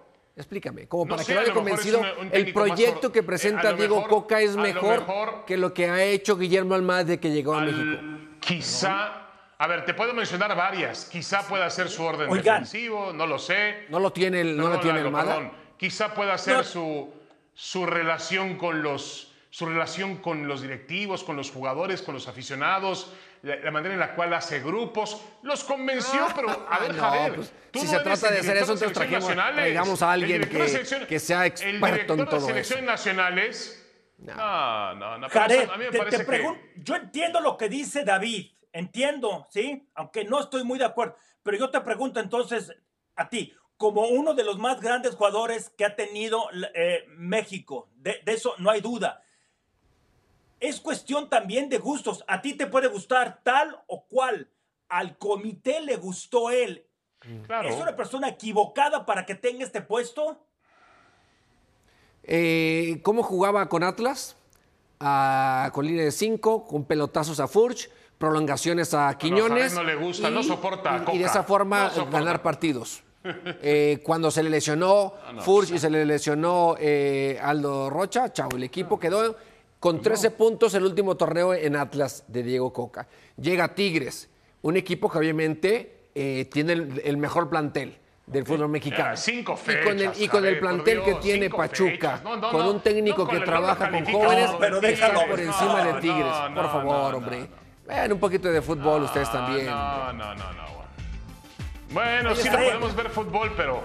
explícame, 0.81 0.87
como 0.87 1.05
No 1.05 1.09
para 1.11 1.23
sé, 1.23 1.33
que 1.33 1.39
haya 1.39 1.53
convencido, 1.53 1.99
un- 2.01 2.27
un 2.27 2.29
el 2.33 2.51
proyecto 2.51 3.11
que 3.11 3.19
eh, 3.19 3.23
presenta 3.23 3.71
Diego 3.73 3.95
mejor- 3.97 4.09
Coca 4.09 4.41
es 4.41 4.55
lo 4.55 4.61
mejor, 4.63 5.45
que 5.45 5.55
lo 5.55 5.73
que 5.73 5.89
ha 5.89 6.03
hecho 6.03 6.35
Guillermo 6.37 6.73
Almada 6.75 7.03
desde 7.05 7.19
que 7.21 7.31
llegó 7.31 7.53
a 7.55 7.61
México. 7.61 8.01
Quizá, 8.41 9.24
a 9.57 9.67
ver, 9.67 9.85
te 9.85 9.93
puedo 9.93 10.13
mencionar 10.13 10.55
varias. 10.55 11.05
Quizá 11.05 11.47
pueda 11.47 11.69
ser 11.69 11.89
su 11.89 12.03
orden 12.03 12.29
Oigan. 12.29 12.63
defensivo, 12.63 13.13
no 13.13 13.25
lo 13.27 13.39
sé. 13.39 13.85
No 13.89 13.99
lo 13.99 14.11
tiene, 14.11 14.41
el- 14.41 14.57
no 14.57 14.63
lo 14.63 14.69
Perdón, 14.69 14.81
tiene 14.83 14.99
Almada. 14.99 15.35
perdón. 15.35 15.51
Quizá 15.77 16.13
pueda 16.13 16.37
ser 16.37 16.57
No. 16.57 16.63
su, 16.63 17.13
su 17.53 17.85
relación 17.85 18.57
con 18.57 18.81
los 18.83 19.31
su 19.49 19.65
relación 19.65 20.17
con 20.17 20.49
los 20.49 20.61
directivos, 20.61 21.23
con 21.23 21.37
los 21.37 21.49
jugadores, 21.49 22.01
con 22.01 22.13
los 22.13 22.27
aficionados, 22.27 23.13
la, 23.41 23.55
la 23.55 23.71
manera 23.71 23.93
en 23.93 24.01
la 24.01 24.13
cual 24.13 24.33
hace 24.33 24.59
grupos, 24.59 25.21
los 25.43 25.63
convenció, 25.63 26.27
pero 26.35 26.49
a 26.69 26.77
ver, 26.79 26.93
No, 26.93 27.01
Javier, 27.01 27.35
pues, 27.35 27.53
tú 27.71 27.79
si 27.79 27.85
no 27.85 27.91
se 27.91 27.95
eres 27.95 28.03
trata 28.19 28.27
el 28.27 28.33
de 28.33 28.39
hacer 28.41 28.57
eso, 28.57 28.73
entonces 28.73 28.97
selecciones 28.97 29.25
trajimos- 29.37 29.55
traigamos 29.55 30.01
a 30.01 30.05
El 30.15 30.23
alguien 30.23 30.41
que- 30.41 31.05
que 31.07 31.19
sea 31.19 31.41
el 31.45 31.47
experto 31.47 31.85
en 31.85 31.93
director 31.93 32.17
de 32.17 32.25
todo 32.25 32.37
eso. 32.37 32.47
selecciones 32.47 32.85
nacionales. 32.85 33.81
No, 34.17 34.95
no, 34.95 35.17
no. 35.19 35.27
pero 35.29 35.39
Jared, 35.41 35.69
a 35.69 35.77
mí 35.77 35.85
me 35.85 35.85
te- 35.85 35.91
te 35.91 35.97
parece 35.99 36.25
que- 36.25 36.31
pregun- 36.43 36.59
yo 36.75 36.95
entiendo 36.95 37.39
lo 37.39 37.55
que 37.57 37.69
dice 37.69 38.03
David, 38.03 38.51
entiendo, 38.75 39.47
¿sí? 39.49 39.87
Aunque 39.95 40.25
no 40.25 40.39
estoy 40.39 40.63
muy 40.63 40.77
de 40.77 40.85
acuerdo, 40.85 41.15
pero 41.41 41.57
yo 41.57 41.69
te 41.69 41.79
pregunto 41.81 42.19
entonces 42.19 42.75
a 43.15 43.29
ti, 43.29 43.53
como 43.77 44.07
uno 44.07 44.33
de 44.33 44.43
los 44.43 44.57
más 44.57 44.81
grandes 44.81 45.15
jugadores 45.15 45.69
que 45.69 45.85
ha 45.85 45.95
tenido 45.95 46.45
eh, 46.73 47.05
México. 47.17 47.89
De, 47.95 48.21
eso 48.25 48.53
no 48.57 48.69
hay 48.69 48.81
duda. 48.81 49.23
Es 50.59 50.79
cuestión 50.79 51.29
también 51.29 51.69
de 51.69 51.77
gustos. 51.77 52.23
A 52.27 52.41
ti 52.41 52.53
te 52.53 52.67
puede 52.67 52.87
gustar 52.87 53.41
tal 53.43 53.81
o 53.87 54.05
cual. 54.05 54.49
Al 54.89 55.17
comité 55.17 55.81
le 55.81 55.95
gustó 55.95 56.51
él. 56.51 56.85
¿Es 57.63 57.75
una 57.75 57.95
persona 57.95 58.27
equivocada 58.29 59.05
para 59.05 59.25
que 59.25 59.35
tenga 59.35 59.63
este 59.63 59.81
puesto? 59.81 60.45
Eh, 62.23 62.99
¿Cómo 63.03 63.23
jugaba 63.23 63.67
con 63.67 63.83
Atlas? 63.83 64.37
A, 64.99 65.71
con 65.73 65.85
línea 65.85 66.05
de 66.05 66.11
5, 66.11 66.65
con 66.65 66.85
pelotazos 66.85 67.39
a 67.39 67.47
Furch, 67.47 67.89
prolongaciones 68.17 68.93
a 68.93 69.17
Quiñones. 69.17 69.73
No, 69.73 69.83
le 69.83 69.95
gusta, 69.95 70.29
no 70.29 70.43
soporta. 70.43 71.03
Y, 71.13 71.17
de 71.17 71.25
esa 71.25 71.43
forma 71.43 71.91
ganar 72.11 72.41
partidos. 72.41 73.01
Eh, 73.27 74.01
cuando 74.03 74.29
se 74.29 74.43
le 74.43 74.51
lesionó 74.51 75.13
ah, 75.25 75.41
Furch 75.41 75.71
y 75.71 75.79
se 75.79 75.89
le 75.89 76.05
lesionó 76.05 76.75
eh, 76.79 77.39
Aldo 77.41 77.89
Rocha, 77.89 78.31
chao, 78.31 78.49
el 78.55 78.61
equipo 78.61 78.99
quedó 78.99 79.35
con 79.79 79.99
13 79.99 80.29
puntos 80.29 80.75
el 80.75 80.83
último 80.83 81.17
torneo 81.17 81.51
en 81.55 81.75
Atlas 81.75 82.23
de 82.27 82.43
Diego 82.43 82.71
Coca. 82.71 83.07
Llega 83.41 83.73
Tigres, 83.73 84.29
un 84.61 84.77
equipo 84.77 85.09
que 85.09 85.17
obviamente 85.17 86.09
eh, 86.13 86.47
tiene 86.51 86.73
el, 86.73 87.17
mejor 87.17 87.49
plantel 87.49 87.97
del 88.27 88.45
fútbol 88.45 88.69
mexicano. 88.69 89.17
cinco 89.17 89.59
y 89.67 89.83
con 89.83 89.99
el, 89.99 90.11
y 90.19 90.27
con 90.27 90.45
el 90.45 90.59
plantel 90.59 91.01
que 91.01 91.15
tiene 91.15 91.49
Pachuca, 91.49 92.21
con 92.51 92.67
un 92.67 92.79
técnico 92.79 93.27
que 93.27 93.39
trabaja 93.39 93.89
con 93.89 94.05
jóvenes, 94.05 94.51
pero 94.59 94.79
está 94.81 95.13
por 95.27 95.39
encima 95.39 95.83
de 95.83 95.93
Tigres. 95.99 96.33
por 96.53 96.71
favor, 96.71 97.15
hombre. 97.15 97.64
Ven 97.85 98.13
un 98.13 98.19
poquito 98.19 98.51
de 98.51 98.61
fútbol 98.61 99.03
ustedes 99.03 99.31
también. 99.31 99.67
No, 99.67 100.13
no, 100.13 100.35
no, 100.35 100.53
no. 100.53 100.65
Bueno, 101.91 102.35
sí, 102.35 102.49
no 102.49 102.57
podemos 102.57 102.95
ver 102.95 103.09
fútbol, 103.09 103.53
pero 103.55 103.81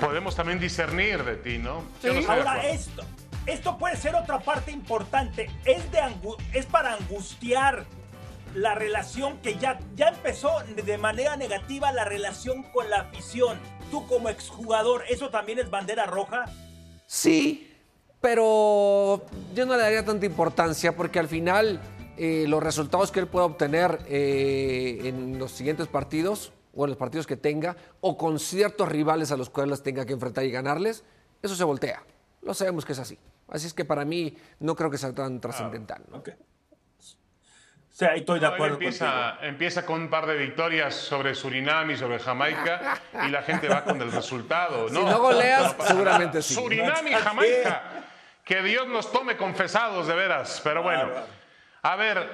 podemos 0.00 0.34
también 0.34 0.58
discernir 0.58 1.24
de 1.24 1.36
ti, 1.36 1.58
¿no? 1.58 1.84
Ahora, 2.28 2.66
esto, 2.66 3.02
esto 3.46 3.78
puede 3.78 3.96
ser 3.96 4.14
otra 4.14 4.40
parte 4.40 4.72
importante. 4.72 5.48
Es, 5.64 5.90
de 5.90 6.00
es 6.52 6.66
para 6.66 6.94
angustiar 6.94 7.86
la 8.54 8.74
relación 8.74 9.38
que 9.38 9.56
ya, 9.56 9.78
ya 9.94 10.08
empezó 10.08 10.50
de 10.66 10.98
manera 10.98 11.36
negativa 11.36 11.92
la 11.92 12.04
relación 12.04 12.62
con 12.64 12.90
la 12.90 13.02
afición. 13.02 13.58
Tú 13.90 14.06
como 14.06 14.28
exjugador, 14.28 15.04
¿eso 15.08 15.30
también 15.30 15.58
es 15.58 15.70
bandera 15.70 16.04
roja? 16.04 16.46
Sí, 17.06 17.72
pero 18.20 19.24
yo 19.54 19.66
no 19.66 19.76
le 19.76 19.82
daría 19.82 20.04
tanta 20.04 20.26
importancia 20.26 20.96
porque 20.96 21.20
al 21.20 21.28
final 21.28 21.80
eh, 22.16 22.44
los 22.48 22.62
resultados 22.62 23.10
que 23.10 23.20
él 23.20 23.26
pueda 23.26 23.46
obtener 23.46 24.00
eh, 24.08 25.00
en 25.04 25.38
los 25.38 25.52
siguientes 25.52 25.88
partidos 25.88 26.52
o 26.74 26.84
en 26.84 26.90
los 26.90 26.98
partidos 26.98 27.26
que 27.26 27.36
tenga 27.36 27.76
o 28.00 28.16
con 28.16 28.38
ciertos 28.38 28.88
rivales 28.88 29.32
a 29.32 29.36
los 29.36 29.50
cuales 29.50 29.82
tenga 29.82 30.04
que 30.04 30.12
enfrentar 30.12 30.44
y 30.44 30.50
ganarles, 30.50 31.04
eso 31.42 31.54
se 31.54 31.64
voltea. 31.64 32.02
Lo 32.42 32.54
sabemos 32.54 32.84
que 32.84 32.92
es 32.92 32.98
así. 32.98 33.18
Así 33.48 33.66
es 33.66 33.74
que 33.74 33.84
para 33.84 34.04
mí 34.04 34.36
no 34.60 34.74
creo 34.74 34.90
que 34.90 34.98
sea 34.98 35.14
tan 35.14 35.40
trascendental. 35.40 36.02
¿no? 36.10 36.22
Sí, 37.90 38.04
estoy 38.14 38.40
de 38.40 38.46
acuerdo. 38.46 38.74
Empieza, 38.74 39.38
empieza 39.40 39.86
con 39.86 40.02
un 40.02 40.10
par 40.10 40.26
de 40.26 40.36
victorias 40.36 40.94
sobre 40.94 41.34
Surinam 41.34 41.90
y 41.90 41.96
sobre 41.96 42.18
Jamaica 42.18 43.00
y 43.26 43.30
la 43.30 43.42
gente 43.42 43.68
va 43.68 43.84
con 43.84 44.00
el 44.02 44.12
resultado. 44.12 44.88
¿no? 44.90 45.00
Si 45.00 45.04
no 45.06 45.18
goleas, 45.18 45.74
seguramente 45.86 46.42
sí. 46.42 46.54
Surinam 46.54 47.06
y 47.06 47.12
Jamaica. 47.12 48.04
Que 48.44 48.62
Dios 48.62 48.86
nos 48.86 49.10
tome 49.10 49.38
confesados, 49.38 50.06
de 50.06 50.14
veras. 50.14 50.60
Pero 50.62 50.82
bueno, 50.82 51.08
a 51.92 51.94
ver, 51.94 52.28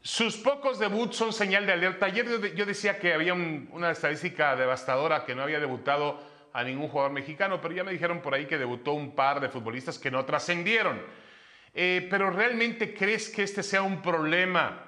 sus 0.00 0.38
pocos 0.38 0.78
debuts 0.78 1.14
son 1.14 1.32
señal 1.32 1.66
de 1.66 1.72
alerta. 1.72 2.06
Ayer 2.06 2.54
yo 2.54 2.64
decía 2.64 2.98
que 2.98 3.12
había 3.12 3.34
una 3.34 3.90
estadística 3.90 4.56
devastadora 4.56 5.26
que 5.26 5.34
no 5.34 5.42
había 5.42 5.60
debutado 5.60 6.18
a 6.54 6.64
ningún 6.64 6.88
jugador 6.88 7.12
mexicano, 7.12 7.60
pero 7.60 7.74
ya 7.74 7.84
me 7.84 7.92
dijeron 7.92 8.22
por 8.22 8.32
ahí 8.32 8.46
que 8.46 8.56
debutó 8.56 8.92
un 8.92 9.14
par 9.14 9.40
de 9.40 9.50
futbolistas 9.50 9.98
que 9.98 10.10
no 10.10 10.24
trascendieron. 10.24 11.02
Eh, 11.74 12.06
pero 12.08 12.30
¿realmente 12.30 12.94
crees 12.94 13.28
que 13.28 13.42
este 13.42 13.62
sea 13.62 13.82
un 13.82 14.00
problema? 14.00 14.86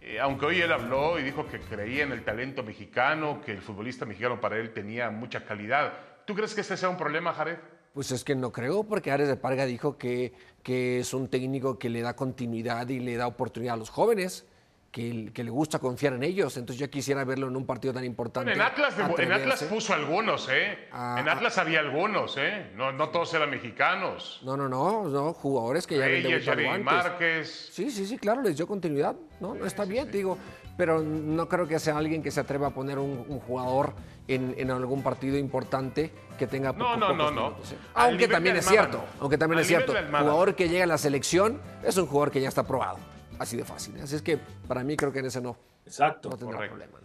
Eh, 0.00 0.20
aunque 0.20 0.46
hoy 0.46 0.60
él 0.60 0.70
habló 0.70 1.18
y 1.18 1.24
dijo 1.24 1.48
que 1.48 1.58
creía 1.58 2.04
en 2.04 2.12
el 2.12 2.22
talento 2.22 2.62
mexicano, 2.62 3.40
que 3.44 3.50
el 3.50 3.60
futbolista 3.60 4.04
mexicano 4.04 4.40
para 4.40 4.56
él 4.58 4.72
tenía 4.72 5.10
mucha 5.10 5.44
calidad. 5.44 5.94
¿Tú 6.24 6.36
crees 6.36 6.54
que 6.54 6.60
este 6.60 6.76
sea 6.76 6.88
un 6.90 6.96
problema, 6.96 7.32
Jared? 7.32 7.58
Pues 7.94 8.10
es 8.10 8.24
que 8.24 8.34
no 8.34 8.52
creo, 8.52 8.84
porque 8.84 9.10
Ares 9.10 9.28
de 9.28 9.36
Parga 9.36 9.66
dijo 9.66 9.98
que, 9.98 10.32
que 10.62 11.00
es 11.00 11.12
un 11.12 11.28
técnico 11.28 11.78
que 11.78 11.90
le 11.90 12.00
da 12.00 12.16
continuidad 12.16 12.88
y 12.88 13.00
le 13.00 13.16
da 13.16 13.26
oportunidad 13.26 13.74
a 13.74 13.76
los 13.76 13.90
jóvenes 13.90 14.46
que, 14.92 15.32
le 15.34 15.50
gusta 15.50 15.78
confiar 15.78 16.12
en 16.12 16.22
ellos. 16.22 16.56
Entonces 16.56 16.78
yo 16.78 16.90
quisiera 16.90 17.24
verlo 17.24 17.48
en 17.48 17.56
un 17.56 17.66
partido 17.66 17.94
tan 17.94 18.04
importante. 18.04 18.52
en, 18.52 18.60
Atlas, 18.60 18.94
en 19.18 19.32
Atlas 19.32 19.62
puso 19.64 19.94
algunos, 19.94 20.48
¿eh? 20.50 20.88
Ah, 20.92 21.16
en 21.18 21.28
Atlas 21.28 21.56
había 21.56 21.80
algunos, 21.80 22.36
¿eh? 22.36 22.70
No, 22.76 22.92
no, 22.92 23.08
todos 23.08 23.32
eran 23.32 23.50
mexicanos. 23.50 24.40
No, 24.44 24.56
no, 24.56 24.68
no, 24.68 25.04
no 25.08 25.32
jugadores 25.32 25.86
que 25.86 25.96
ya 25.96 26.04
habían 26.04 26.22
debutado 26.22 26.70
antes. 26.70 26.84
Márquez. 26.84 27.70
Sí, 27.72 27.90
sí, 27.90 28.06
sí, 28.06 28.18
claro, 28.18 28.42
les 28.42 28.56
dio 28.56 28.66
continuidad. 28.66 29.16
No, 29.40 29.54
no 29.54 29.64
está 29.64 29.86
bien, 29.86 30.10
digo. 30.10 30.36
Pero 30.76 31.00
no 31.02 31.48
creo 31.48 31.66
que 31.66 31.78
sea 31.78 31.96
alguien 31.96 32.22
que 32.22 32.30
se 32.30 32.40
atreva 32.40 32.68
a 32.68 32.70
poner 32.74 32.98
un, 32.98 33.40
jugador 33.40 33.94
en, 34.34 34.54
en, 34.58 34.70
algún 34.70 35.02
partido 35.02 35.36
importante 35.36 36.10
que 36.38 36.46
tenga 36.46 36.72
no, 36.72 36.96
no, 36.96 37.12
no, 37.12 37.30
no. 37.30 37.50
¿eh? 37.50 37.76
Aunque 37.94 38.28
también 38.28 38.56
es 38.56 38.66
cierto, 38.66 39.04
aunque 39.20 39.38
también 39.38 39.60
es 39.60 39.66
cierto. 39.66 39.92
Jugador 39.92 40.54
que 40.54 40.68
llega 40.68 40.84
a 40.84 40.86
la 40.86 40.98
selección 40.98 41.60
es 41.84 41.96
un 41.96 42.06
jugador 42.06 42.30
que 42.30 42.40
ya 42.40 42.48
está 42.48 42.66
probado. 42.66 42.98
Así 43.38 43.56
de 43.56 43.64
fácil. 43.64 44.00
Así 44.00 44.16
es 44.16 44.22
que 44.22 44.38
para 44.68 44.84
mí 44.84 44.96
creo 44.96 45.12
que 45.12 45.18
en 45.18 45.26
ese 45.26 45.40
no, 45.40 45.56
Exacto. 45.84 46.30
no 46.30 46.36
tendrá 46.36 46.58
problema. 46.66 46.98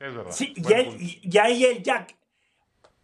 Es 0.00 0.14
verdad. 0.14 0.32
Sí, 0.32 0.52
y, 0.56 1.38
ahí 1.38 1.64
el 1.64 1.82
Jack. 1.82 2.16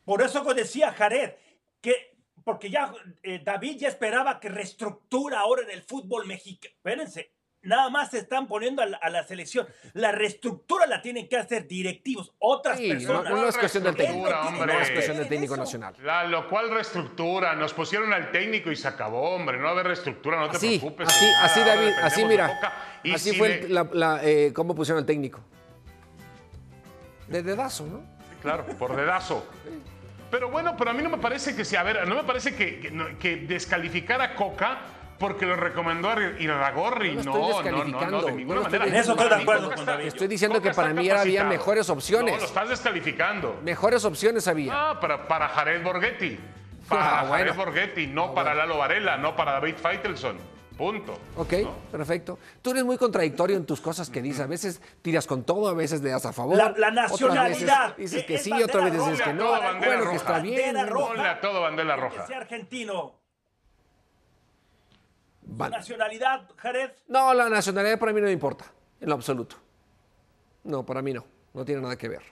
Por 0.05 0.23
eso 0.23 0.43
decía 0.53 0.93
Jared, 0.93 1.35
que 1.81 2.17
porque 2.43 2.71
ya 2.71 2.93
eh, 3.23 3.41
David 3.45 3.77
ya 3.79 3.89
esperaba 3.89 4.41
que 4.41 4.49
reestructura 4.49 5.41
ahora 5.41 5.63
en 5.63 5.71
el 5.71 5.83
fútbol 5.83 6.27
mexicano. 6.27 6.75
Espérense, 6.75 7.31
nada 7.63 7.91
más 7.91 8.11
se 8.11 8.19
están 8.19 8.47
poniendo 8.47 8.83
a 8.83 9.11
la, 9.11 9.25
selección. 9.25 9.67
La 9.95 10.13
reestructura 10.13 10.87
la 10.87 11.03
tienen 11.03 11.29
que 11.29 11.37
hacer 11.37 11.67
directivos, 11.67 12.33
otras 12.39 12.81
personas. 12.81 13.31
No, 13.31 13.47
es 13.47 13.57
cuestión 13.57 13.85
del 13.85 13.97
técnico, 13.97 14.31
no 14.31 14.81
es 14.81 14.91
cuestión 14.91 15.17
del 15.17 15.29
técnico 15.29 15.57
nacional. 15.57 15.95
La, 16.03 16.25
lo 16.25 16.49
cual 16.49 16.71
reestructura, 16.71 17.55
nos 17.55 17.75
pusieron 17.75 18.13
al 18.13 18.31
técnico 18.31 18.71
y 18.71 18.77
se 18.77 18.89
acabó, 18.89 19.35
hombre, 19.35 19.59
no 19.59 19.69
haber 19.69 19.87
reestructura, 19.87 20.41
no 20.41 20.51
te 20.51 20.59
preocupes. 20.59 21.09
Así, 21.09 21.27
así 21.43 21.61
David, 21.61 21.93
así 22.03 22.25
mira, 22.25 22.61
así 23.13 23.37
fue 23.37 23.67
la, 23.69 24.21
eh, 24.23 24.53
cómo 24.55 24.75
pusieron 24.75 25.01
al 25.01 25.07
técnico. 25.07 25.41
De 27.27 27.43
dedazo, 27.43 27.87
¿no? 27.87 28.03
Claro, 28.41 28.65
por 28.79 28.97
dedazo. 28.97 29.47
Pero 30.31 30.51
bueno, 30.51 30.77
pero 30.77 30.91
a 30.91 30.95
mí 30.95 31.03
no 31.03 31.09
me 31.09 31.19
parece 31.19 31.57
que 31.57 31.65
sea, 31.65 31.81
a 31.81 31.85
ver, 31.85 32.07
no 32.07 32.15
me 32.15 32.25
parece 32.25 32.55
que, 32.55 32.81
que, 32.81 33.17
que 33.19 33.37
descalificar 33.37 34.21
a 34.21 34.35
Coca 34.35 34.79
porque 35.19 35.47
lo 35.47 35.57
recomendó 35.57 36.09
Iragorri. 36.39 37.17
No, 37.17 37.23
no, 37.23 37.63
no, 37.63 38.11
no, 38.11 38.23
de 38.23 38.33
ninguna 38.33 38.61
manera. 38.63 38.87
En 38.87 38.95
eso 38.95 39.13
estoy 39.13 39.29
de 39.29 39.35
acuerdo 39.35 39.75
con 39.75 39.85
David. 39.85 40.07
Estoy 40.07 40.29
diciendo 40.29 40.63
que 40.63 40.71
para 40.71 40.93
mí 40.93 41.11
había 41.11 41.45
mejores 41.45 41.91
opciones. 41.91 42.35
No, 42.35 42.41
lo 42.41 42.47
estás 42.47 42.69
descalificando. 42.69 43.61
Mejores 43.63 44.05
opciones 44.05 44.47
había. 44.49 44.91
Ah, 44.91 45.01
para, 45.01 45.27
para 45.27 45.49
Jared 45.49 45.83
Borghetti. 45.83 46.39
Para 46.89 47.21
ah, 47.21 47.27
Jared 47.27 47.55
Borghetti, 47.55 48.07
no 48.07 48.25
ah, 48.25 48.35
para 48.35 48.55
Lalo 48.55 48.79
Varela, 48.79 49.19
no 49.19 49.37
para 49.37 49.53
David 49.53 49.75
Feitelson. 49.77 50.39
Punto. 50.79 51.19
Ok, 51.37 51.53
perfecto. 51.93 52.39
Tú 52.63 52.71
eres 52.71 52.85
muy 52.85 52.97
contradictorio 52.97 53.59
en 53.59 53.67
tus 53.67 53.79
cosas 53.81 54.09
que 54.09 54.23
dices. 54.23 54.41
A 54.41 54.47
veces 54.47 54.81
tiras 55.03 55.27
con 55.27 55.43
todo, 55.45 55.69
a 55.69 55.75
veces 55.75 56.01
le 56.01 56.11
das 56.11 56.25
a 56.25 56.33
favor. 56.33 56.57
La, 56.57 56.91
nacionalidad. 56.91 57.95
dices 57.97 58.25
que 58.25 58.39
sí, 58.39 58.51
otras 58.53 58.85
veces 58.85 59.07
dices 59.07 59.21
que 59.21 59.35
no. 59.35 59.51
Bueno, 59.85 60.11
que 60.11 60.17
está 60.17 60.39
bien. 60.39 60.77
Ponle 60.89 61.29
a 61.29 61.41
todo 61.41 61.61
bandera 61.61 61.97
roja. 61.97 62.23
Que 62.23 62.27
sea 62.29 62.39
argentino. 62.39 63.28
¿Nacionalidad, 65.57 66.49
Jared? 66.57 66.91
No, 67.09 67.33
la 67.35 67.49
nacionalidad 67.49 67.99
para 67.99 68.13
mí 68.13 68.21
no 68.21 68.27
me 68.27 68.33
importa, 68.33 68.67
en 69.01 69.09
lo 69.09 69.15
absoluto. 69.15 69.57
No, 70.65 70.85
para 70.85 71.03
mí 71.03 71.13
no, 71.13 71.25
no 71.55 71.65
tiene 71.65 71.81
nada 71.81 71.97
que 71.97 72.09
ver. 72.09 72.23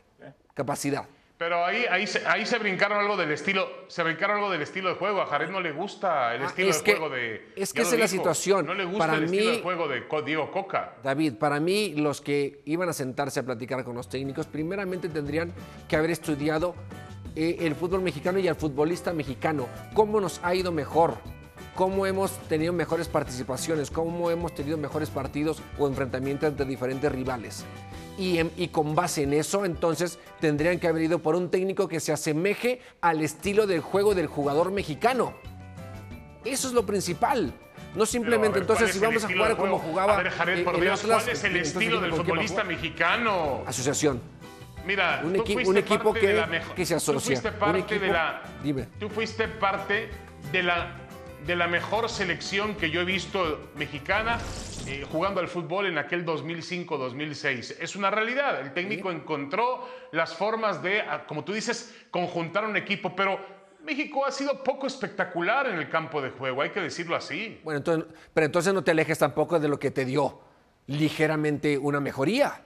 Capacidad. 0.55 1.07
Pero 1.39 1.63
ahí, 1.67 1.85
ahí, 1.91 2.07
se, 2.07 2.27
ahí 2.27 2.47
se 2.47 2.59
brincaron 2.59 2.99
algo 2.99 3.15
del 3.15 3.31
estilo, 3.31 3.69
se 3.89 4.03
brincaron 4.03 4.37
algo 4.37 4.51
del 4.51 4.63
estilo 4.63 4.89
de 4.89 4.95
juego. 4.95 5.21
A 5.21 5.27
Jared 5.27 5.51
no 5.51 5.61
le 5.61 5.73
gusta 5.73 6.35
el 6.35 6.43
ah, 6.43 6.47
estilo 6.47 6.73
de 6.73 6.81
juego 6.81 7.11
de. 7.11 7.53
Es 7.57 7.75
que 7.75 7.83
esa 7.83 7.95
es 7.95 8.01
la 8.01 8.09
situación. 8.09 8.65
No 8.65 8.73
le 8.73 8.87
gusta 8.87 9.15
el 9.17 9.25
estilo 9.25 9.51
de 9.51 9.61
juego 9.61 9.87
de 9.87 10.07
Diego 10.25 10.51
Coca. 10.51 10.95
David, 11.03 11.35
para 11.35 11.61
mí, 11.61 11.93
los 11.95 12.23
que 12.23 12.63
iban 12.65 12.89
a 12.89 12.95
sentarse 12.95 13.41
a 13.41 13.43
platicar 13.43 13.85
con 13.85 13.97
los 13.97 14.09
técnicos, 14.09 14.47
primeramente 14.47 15.11
tendrían 15.11 15.53
que 15.87 15.97
haber 15.97 16.11
estudiado 16.11 16.75
eh, 17.35 17.59
el 17.61 17.75
fútbol 17.75 18.01
mexicano 18.01 18.39
y 18.39 18.49
al 18.49 18.57
futbolista 18.57 19.13
mexicano. 19.13 19.69
¿Cómo 19.93 20.23
nos 20.23 20.41
ha 20.43 20.55
ido 20.55 20.73
mejor? 20.73 21.19
Cómo 21.77 22.07
hemos 22.07 22.33
tenido 22.49 22.73
mejores 22.73 23.07
participaciones, 23.07 23.91
cómo 23.91 24.31
hemos 24.31 24.55
tenido 24.55 24.77
mejores 24.79 25.11
partidos 25.11 25.63
o 25.79 25.87
enfrentamientos 25.87 26.49
entre 26.49 26.67
diferentes 26.67 27.13
rivales. 27.13 27.65
Y, 28.19 28.41
y, 28.57 28.69
con 28.69 28.95
base 28.95 29.25
en 29.25 29.35
eso, 29.35 29.65
entonces 29.67 30.19
tendrían 30.41 30.81
que 30.81 30.89
haber 30.89 31.03
ido 31.03 31.19
por 31.19 31.37
un 31.37 31.51
técnico 31.51 31.87
que 31.87 32.01
se 32.01 32.13
asemeje 32.13 32.81
al 33.03 33.21
estilo 33.21 33.67
del 33.67 33.81
juego 33.81 34.15
del 34.15 34.27
jugador 34.27 34.73
mexicano. 34.73 35.35
Eso 36.45 36.69
es 36.69 36.75
lo 36.75 36.87
principal. 36.87 37.53
No 37.95 38.07
simplemente, 38.07 38.59
entonces, 38.59 38.93
si 38.93 38.99
vamos 38.99 39.25
a 39.25 39.29
jugar 39.29 39.57
como 39.57 39.79
jugaba. 39.79 40.15
A 40.15 40.23
ver, 40.23 40.31
Jared, 40.31 40.65
por 40.65 40.81
Dios, 40.81 41.03
¿cuál 41.07 41.29
es 41.29 41.45
el 41.45 41.57
estilo 41.57 42.01
del 42.01 42.13
futbolista 42.13 42.65
mexicano? 42.65 43.63
Asociación. 43.67 44.21
Mira, 44.87 45.21
un, 45.25 45.33
tú 45.35 45.43
equi- 45.43 45.53
fuiste 45.55 45.71
un 45.71 45.77
equipo 45.79 46.13
que, 46.15 46.87
se 46.87 46.95
Tú 46.95 46.97
asocia. 46.97 47.21
fuiste 47.21 47.49
Un 47.49 47.55
parte 47.59 47.79
equipo- 47.81 48.01
de 48.01 48.09
la. 48.13 48.43
Dime. 48.63 48.89
Tú 49.01 49.09
fuiste 49.09 49.49
parte 49.49 50.09
de 50.53 50.63
la, 50.63 51.06
de 51.45 51.57
la 51.57 51.69
mejor 51.69 52.09
selección 52.09 52.75
que 52.77 52.91
yo 52.91 53.01
he 53.01 53.05
visto 53.05 53.71
mexicana 53.77 54.39
eh, 54.87 55.05
jugando 55.11 55.41
al 55.41 55.49
fútbol 55.49 55.87
en 55.87 55.99
aquel 55.99 56.25
2005-2006. 56.25 57.77
Es 57.81 57.97
una 57.97 58.11
realidad. 58.11 58.61
El 58.61 58.73
técnico 58.73 59.11
encontró 59.11 59.89
las 60.13 60.35
formas 60.35 60.83
de, 60.83 61.01
ah, 61.01 61.27
como 61.27 61.45
tú 61.45 61.53
dices, 61.53 61.95
conjuntar 62.11 62.65
un 62.65 62.77
equipo, 62.77 63.15
pero 63.17 63.39
México 63.85 64.25
ha 64.25 64.33
sido 64.33 64.63
poco 64.63 64.87
espectacular 64.87 65.69
en 65.69 65.79
el 65.79 65.89
campo 65.89 66.21
de 66.21 66.31
juego, 66.31 66.63
hay 66.63 66.71
que 66.71 66.81
decirlo 66.81 67.15
así. 67.15 67.61
Bueno, 67.63 67.79
entonces, 67.79 68.13
pero 68.35 68.47
entonces 68.47 68.75
no 68.75 68.83
te 68.83 68.91
alejes 68.91 69.19
tampoco 69.19 69.61
de 69.61 69.69
lo 69.69 69.79
que 69.79 69.91
te 69.91 70.05
dio 70.05 70.41
ligeramente 70.87 71.79
una 71.79 72.01
mejoría. 72.01 72.63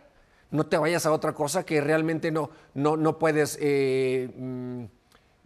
No 0.51 0.67
te 0.67 0.77
vayas 0.77 1.07
a 1.07 1.13
otra 1.13 1.33
cosa 1.33 1.65
que 1.65 1.81
realmente 1.81 2.31
no, 2.31 2.51
no, 2.75 2.97
no 2.97 3.19
puedes 3.19 3.59
eh, 3.61 4.31
mm, 4.35 4.85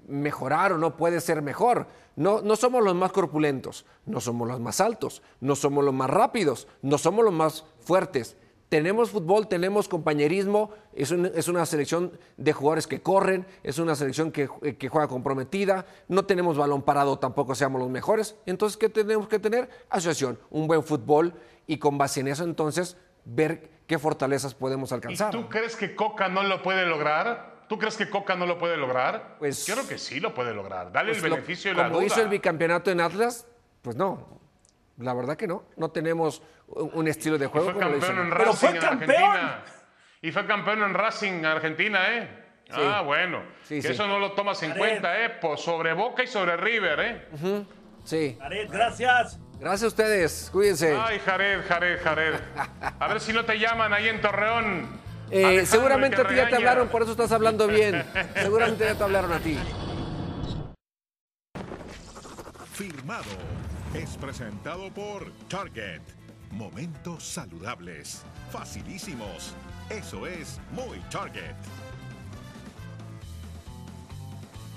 mejorar 0.09 0.73
o 0.73 0.79
no 0.79 0.97
puedes 0.97 1.25
ser 1.25 1.43
mejor. 1.43 1.87
No, 2.17 2.41
no 2.43 2.57
somos 2.57 2.83
los 2.85 2.95
más 2.95 3.13
corpulentos, 3.13 3.87
no 4.07 4.21
somos 4.21 4.47
los 4.47 4.61
más 4.61 4.81
altos, 4.81 5.23
no 5.41 5.57
somos 5.57 5.85
los 5.85 5.95
más 5.95 6.11
rápidos, 6.11 6.69
no 6.83 6.99
somos 6.99 7.25
los 7.25 7.35
más 7.35 7.65
fuertes. 7.81 8.37
Tenemos 8.69 9.11
fútbol, 9.11 9.47
tenemos 9.47 9.89
compañerismo, 9.89 10.71
es, 10.95 11.11
un- 11.11 11.27
es 11.35 11.49
una 11.49 11.65
selección 11.67 12.13
de 12.37 12.53
jugadores 12.53 12.87
que 12.87 13.03
corren, 13.03 13.47
es 13.63 13.79
una 13.79 13.95
selección 13.95 14.33
que, 14.33 14.49
eh, 14.63 14.77
que 14.77 14.89
juega 14.89 15.07
comprometida, 15.07 15.87
no 16.09 16.25
tenemos 16.25 16.57
balón 16.57 16.83
parado, 16.83 17.19
tampoco 17.19 17.55
seamos 17.55 17.81
los 17.81 17.91
mejores. 17.91 18.37
Entonces, 18.47 18.77
¿qué 18.77 18.89
tenemos 18.89 19.29
que 19.29 19.39
tener? 19.39 19.69
Asociación, 19.91 20.39
un 20.51 20.67
buen 20.67 20.83
fútbol 20.83 21.35
y 21.67 21.79
con 21.79 21.99
base 21.99 22.21
en 22.21 22.29
eso 22.29 22.43
entonces 22.45 22.97
ver 23.25 23.71
qué 23.87 23.99
fortalezas 23.99 24.55
podemos 24.55 24.91
¿Y 24.91 24.95
alcanzar. 24.95 25.31
tú 25.31 25.49
crees 25.49 25.77
que 25.77 25.95
Coca 25.95 26.29
no 26.29 26.43
lo 26.43 26.63
puede 26.63 26.85
lograr? 26.87 27.54
¿Tú 27.69 27.79
crees 27.79 27.97
que 27.97 28.09
Coca 28.11 28.35
no 28.37 28.47
lo 28.47 28.59
puede 28.59 28.77
lograr? 28.77 29.37
Pues- 29.39 29.67
Yo 29.67 29.75
creo 29.75 29.89
que 29.89 29.99
sí 29.99 30.21
lo 30.21 30.35
puede 30.35 30.53
lograr. 30.55 30.93
Dale 30.93 31.13
Pues 31.13 31.23
el 31.25 31.31
lo- 31.31 31.37
beneficio 31.37 31.71
de 31.71 31.77
la 31.77 31.85
como 31.85 31.97
duda. 31.97 32.07
hizo 32.07 32.21
el 32.23 32.29
bicampeonato 32.29 32.91
en 32.91 33.01
Atlas, 33.01 33.47
pues 33.83 33.97
no. 33.97 34.41
La 34.99 35.13
verdad 35.15 35.37
que 35.37 35.47
no. 35.49 35.65
No 35.77 35.91
tenemos 35.91 36.43
un 36.69 37.09
estilo 37.09 37.37
de 37.39 37.47
Y 37.47 37.49
juego 37.49 37.67
fue 37.73 37.75
como 37.75 37.89
lo 37.89 37.97
hizo 37.97 38.07
campeón 38.07 38.27
en 38.27 38.33
Pero 38.33 38.45
Racing 38.45 38.59
fue 38.59 38.69
en 38.71 38.81
campeón. 38.81 39.11
Argentina. 39.23 39.63
Y 40.23 40.33
fue 40.33 40.47
campeón 40.47 40.83
en 40.83 40.95
Racing 40.95 41.33
en 41.33 41.47
Argentina, 41.47 42.01
¿eh? 42.17 42.41
Ah, 42.71 43.03
bueno. 43.05 43.43
Sí, 43.65 43.77
Que 43.77 43.83
sí. 43.83 43.89
Eso 43.89 44.07
no 44.07 44.19
lo 44.19 44.33
tomas 44.33 44.63
en 44.63 44.71
Jared. 44.71 44.79
cuenta, 44.81 45.21
¿eh? 45.25 45.29
Por 45.31 45.59
sobre 45.59 45.93
Boca 45.93 46.23
y 46.23 46.27
sobre 46.27 46.57
River, 46.57 47.01
¿eh? 47.01 47.67
Sí. 48.05 48.39
Jared, 48.41 48.71
gracias. 48.71 49.39
Gracias 49.61 49.83
a 49.85 49.87
ustedes. 49.89 50.49
Cuídense. 50.53 50.97
Ay, 50.99 51.19
Jared, 51.25 51.63
Jared, 51.69 52.01
Jared. 52.03 52.35
A 52.99 53.09
ver 53.09 53.21
si 53.21 53.33
no 53.33 53.45
te 53.45 53.59
llaman 53.59 53.93
ahí 53.93 54.09
en 54.09 54.21
Torreón. 54.21 54.87
Eh, 55.37 55.67
seguramente 55.67 56.21
a 56.21 56.29
ti 56.29 56.37
ya 56.37 56.49
te 56.49 56.55
hablaron, 56.55 56.87
por 56.87 57.03
eso 57.03 57.11
estás 57.11 57.33
hablando 57.33 57.67
bien. 57.67 58.05
Seguramente 58.37 58.85
ya 58.85 58.95
te 58.95 59.03
hablaron 59.03 59.33
a 59.33 59.41
ti. 59.41 59.59
Firmado. 62.73 63.25
Es 63.95 64.17
presentado 64.17 64.95
por 64.95 65.33
Target. 65.49 66.03
Momentos 66.53 67.25
saludables. 67.25 68.25
Facilísimos. 68.53 69.57
Eso 69.91 70.25
es 70.29 70.61
muy 70.71 71.01
Target. 71.11 71.57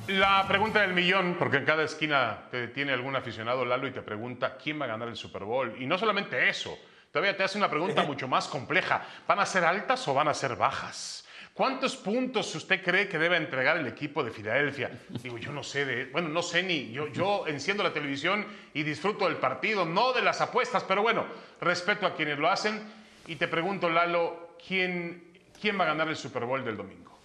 La 0.08 0.48
pregunta 0.48 0.82
del 0.82 0.94
millón, 0.94 1.36
porque 1.38 1.58
en 1.58 1.66
cada 1.66 1.84
esquina 1.84 2.48
te 2.50 2.70
tiene 2.70 2.94
algún 2.94 3.16
aficionado 3.16 3.64
Lalo 3.64 3.88
y 3.88 3.92
te 3.92 4.02
pregunta 4.02 4.58
quién 4.58 4.82
va 4.82 4.86
a 4.86 4.88
ganar 4.88 5.08
el 5.08 5.18
Super 5.18 5.44
Bowl. 5.44 5.76
Y 5.80 5.86
no 5.86 6.00
solamente 6.00 6.50
eso, 6.50 6.76
todavía 7.12 7.36
te 7.38 7.44
hace 7.44 7.58
una 7.58 7.70
pregunta 7.70 8.04
mucho 8.08 8.28
más 8.28 8.48
compleja. 8.48 9.06
¿Van 9.28 9.40
a 9.40 9.46
ser 9.46 9.64
altas 9.66 10.08
o 10.08 10.14
van 10.14 10.28
a 10.28 10.34
ser 10.34 10.56
bajas? 10.56 11.24
¿Cuántos 11.54 11.96
puntos 11.96 12.54
usted 12.54 12.84
cree 12.84 13.10
que 13.10 13.18
debe 13.18 13.36
entregar 13.36 13.78
el 13.78 13.88
equipo 13.88 14.24
de 14.24 14.30
Filadelfia? 14.30 14.92
Digo, 15.10 15.40
yo 15.40 15.52
no 15.52 15.64
sé 15.64 15.86
de, 15.86 16.06
bueno, 16.06 16.30
no 16.30 16.44
sé 16.44 16.62
ni, 16.62 16.92
yo, 16.92 17.08
yo 17.08 17.48
enciendo 17.48 17.82
la 17.82 17.92
televisión 17.94 18.46
y 18.76 18.84
disfruto 18.84 19.26
del 19.26 19.38
partido, 19.38 19.84
no 19.84 20.14
de 20.14 20.22
las 20.22 20.40
apuestas, 20.40 20.84
pero 20.84 21.02
bueno, 21.02 21.26
respeto 21.60 22.06
a 22.06 22.14
quienes 22.16 22.38
lo 22.38 22.48
hacen. 22.48 22.80
Y 23.26 23.38
te 23.38 23.48
pregunto, 23.48 23.90
Lalo, 23.90 24.56
¿quién, 24.68 25.34
quién 25.60 25.80
va 25.80 25.86
a 25.86 25.88
ganar 25.88 26.08
el 26.10 26.16
Super 26.16 26.46
Bowl 26.46 26.64
del 26.64 26.78
domingo? 26.78 27.18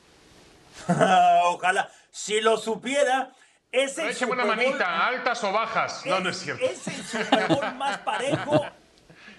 Ojalá. 1.44 1.90
Si 2.10 2.40
lo 2.40 2.56
supiera, 2.56 3.32
es 3.70 3.98
el 3.98 4.10
Eche 4.10 4.24
buena 4.24 4.44
Super 4.44 4.56
Bowl- 4.58 4.64
manita, 4.66 5.06
altas 5.08 5.44
o 5.44 5.52
bajas. 5.52 6.06
No, 6.06 6.20
no 6.20 6.30
es 6.30 6.38
cierto. 6.38 6.64
Es 6.64 6.88
el 6.88 7.04
Super 7.04 7.48
Bowl 7.48 7.74
más 7.74 7.98
parejo. 7.98 8.64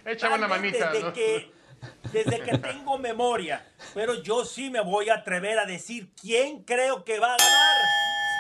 Tal 0.04 0.40
vez 0.40 0.50
manita. 0.50 0.92
Desde, 0.92 1.06
¿no? 1.06 1.14
que, 1.14 1.52
desde 2.12 2.42
que 2.42 2.58
tengo 2.60 2.98
memoria. 2.98 3.66
Pero 3.94 4.16
yo 4.22 4.46
sí 4.46 4.70
me 4.70 4.82
voy 4.82 5.10
a 5.10 5.16
atrever 5.16 5.60
a 5.60 5.66
decir 5.66 6.14
quién 6.20 6.64
creo 6.64 7.04
que 7.04 7.20
va 7.20 7.34
a 7.34 7.38
ganar. 7.38 7.76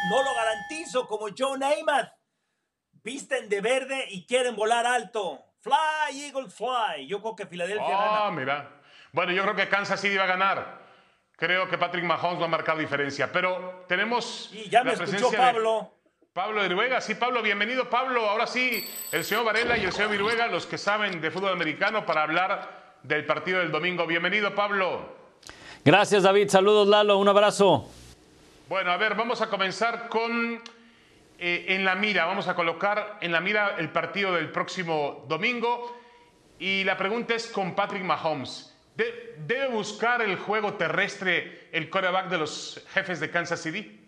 No 0.09 0.23
lo 0.23 0.35
garantizo, 0.35 1.07
como 1.07 1.27
Joe 1.37 1.57
Namath. 1.57 2.11
Visten 3.03 3.49
de 3.49 3.61
verde 3.61 4.05
y 4.09 4.25
quieren 4.25 4.55
volar 4.55 4.85
alto. 4.85 5.43
Fly, 5.59 6.25
Eagle, 6.25 6.49
fly. 6.49 7.07
Yo 7.07 7.21
creo 7.21 7.35
que 7.35 7.45
Filadelfia 7.45 7.85
Ah, 7.89 8.19
gana. 8.25 8.31
mira. 8.31 8.81
Bueno, 9.13 9.31
yo 9.31 9.43
creo 9.43 9.55
que 9.55 9.69
Kansas 9.69 9.99
City 9.99 10.17
va 10.17 10.23
a 10.23 10.27
ganar. 10.27 10.81
Creo 11.35 11.67
que 11.69 11.77
Patrick 11.77 12.03
Mahomes 12.03 12.41
va 12.41 12.45
a 12.45 12.49
marcar 12.49 12.77
diferencia. 12.77 13.31
Pero 13.31 13.85
tenemos. 13.87 14.49
Y 14.53 14.69
ya 14.69 14.83
me 14.83 14.93
escuchó 14.93 15.11
presencia 15.11 15.39
de 15.53 15.53
Pablo. 16.33 16.63
Viruega. 16.63 16.99
Sí, 16.99 17.13
Pablo, 17.13 17.43
bienvenido, 17.43 17.89
Pablo. 17.89 18.27
Ahora 18.27 18.47
sí, 18.47 18.83
el 19.11 19.23
señor 19.23 19.45
Varela 19.45 19.77
y 19.77 19.83
el 19.85 19.91
señor 19.91 20.09
Viruega, 20.09 20.47
los 20.47 20.65
que 20.65 20.79
saben 20.79 21.21
de 21.21 21.29
fútbol 21.29 21.51
americano, 21.53 22.05
para 22.07 22.23
hablar 22.23 22.95
del 23.03 23.23
partido 23.25 23.59
del 23.59 23.71
domingo. 23.71 24.07
Bienvenido, 24.07 24.55
Pablo. 24.55 25.15
Gracias, 25.85 26.23
David. 26.23 26.49
Saludos, 26.49 26.87
Lalo. 26.87 27.17
Un 27.19 27.27
abrazo. 27.29 27.87
Bueno, 28.67 28.91
a 28.91 28.97
ver, 28.97 29.13
vamos 29.13 29.41
a 29.41 29.47
comenzar 29.49 30.09
con 30.09 30.59
eh, 31.37 31.65
en 31.69 31.85
la 31.85 31.93
mira. 31.93 32.25
Vamos 32.25 32.47
a 32.47 32.55
colocar 32.55 33.19
en 33.21 33.31
la 33.31 33.39
mira 33.39 33.75
el 33.77 33.89
partido 33.89 34.33
del 34.33 34.49
próximo 34.51 35.25
domingo. 35.27 35.99
Y 36.57 36.83
la 36.83 36.97
pregunta 36.97 37.35
es 37.35 37.45
con 37.45 37.75
Patrick 37.75 38.03
Mahomes. 38.03 38.73
¿De- 38.95 39.35
¿Debe 39.45 39.67
buscar 39.67 40.21
el 40.23 40.37
juego 40.37 40.73
terrestre 40.73 41.67
el 41.71 41.91
quarterback 41.91 42.29
de 42.29 42.37
los 42.39 42.83
jefes 42.93 43.19
de 43.19 43.29
Kansas 43.29 43.61
City? 43.61 43.99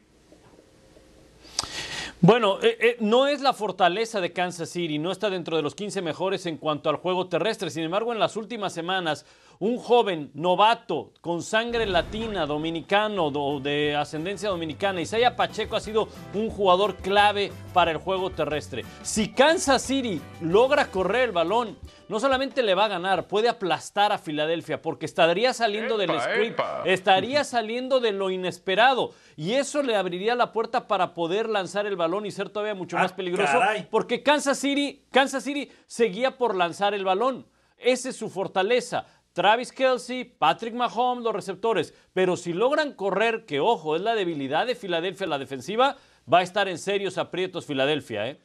Bueno, 2.22 2.60
eh, 2.64 2.78
eh, 2.80 2.98
no 3.02 3.28
es 3.28 3.42
la 3.42 3.52
fortaleza 3.52 4.22
de 4.22 4.32
Kansas 4.32 4.70
City, 4.70 4.98
no 4.98 5.12
está 5.12 5.30
dentro 5.30 5.58
de 5.58 5.62
los 5.62 5.76
15 5.76 6.02
mejores 6.02 6.46
en 6.46 6.58
cuanto 6.58 6.90
al 6.90 6.96
juego 6.96 7.28
terrestre. 7.28 7.70
Sin 7.70 7.84
embargo, 7.84 8.14
en 8.14 8.20
las 8.20 8.38
últimas 8.38 8.74
semanas, 8.74 9.26
un 9.60 9.78
joven 9.78 10.32
novato 10.34 11.12
con 11.22 11.42
sangre 11.42 11.86
latina, 11.86 12.46
dominicano, 12.46 13.32
do- 13.32 13.60
de 13.60 13.96
ascendencia 13.96 14.50
dominicana, 14.50 15.02
Isaiah 15.02 15.36
Pacheco 15.36 15.76
ha 15.76 15.80
sido 15.80 16.08
un 16.34 16.50
jugador 16.50 16.96
clave 16.98 17.52
para 17.74 17.92
el 17.92 17.98
juego 17.98 18.30
terrestre. 18.32 18.84
Si 19.04 19.32
Kansas 19.32 19.82
City 19.82 20.22
logra 20.42 20.88
correr 20.92 21.24
el 21.26 21.32
balón, 21.32 21.78
no 22.08 22.20
solamente 22.20 22.62
le 22.62 22.76
va 22.76 22.86
a 22.86 22.90
ganar, 22.90 23.28
puede 23.28 23.50
aplastar 23.50 24.12
a 24.12 24.18
Filadelfia 24.20 24.82
porque 24.82 25.06
estaría 25.06 25.54
saliendo 25.54 25.98
del 25.98 26.12
script, 26.20 26.54
epa. 26.60 26.84
estaría 26.86 27.44
saliendo 27.44 28.00
de 28.00 28.12
lo 28.12 28.30
inesperado 28.30 29.12
y 29.36 29.54
eso 29.54 29.82
le 29.82 29.96
abriría 29.96 30.36
la 30.36 30.52
puerta 30.52 30.88
para 30.88 31.14
poder 31.16 31.50
lanzar 31.50 31.86
el 31.88 31.96
balón 31.96 32.26
y 32.28 32.32
ser 32.32 32.50
todavía 32.50 32.76
mucho 32.76 32.98
Ah, 32.98 33.02
más 33.04 33.14
peligroso 33.14 33.54
caray. 33.58 33.88
porque 33.90 34.22
Kansas 34.22 34.60
City, 34.60 35.04
Kansas 35.12 35.44
City 35.44 35.72
seguía 35.88 36.38
por 36.38 36.56
lanzar 36.56 36.94
el 36.94 37.04
balón. 37.06 37.48
Esa 37.78 38.10
es 38.10 38.16
su 38.16 38.30
fortaleza. 38.30 39.06
Travis 39.36 39.74
Kelsey, 39.74 40.24
Patrick 40.24 40.74
Mahomes, 40.74 41.26
los 41.26 41.36
receptores. 41.36 41.94
Pero 42.14 42.38
si 42.38 42.54
logran 42.54 42.94
correr, 42.94 43.46
que 43.46 43.60
ojo, 43.60 43.98
es 43.98 44.02
la 44.02 44.16
debilidad 44.16 44.66
de 44.66 44.76
Filadelfia, 44.76 45.28
la 45.28 45.38
defensiva, 45.38 45.98
va 46.32 46.40
a 46.40 46.42
estar 46.42 46.70
en 46.70 46.80
serios 46.80 47.18
aprietos 47.18 47.66
Filadelfia, 47.66 48.30
¿eh? 48.30 48.40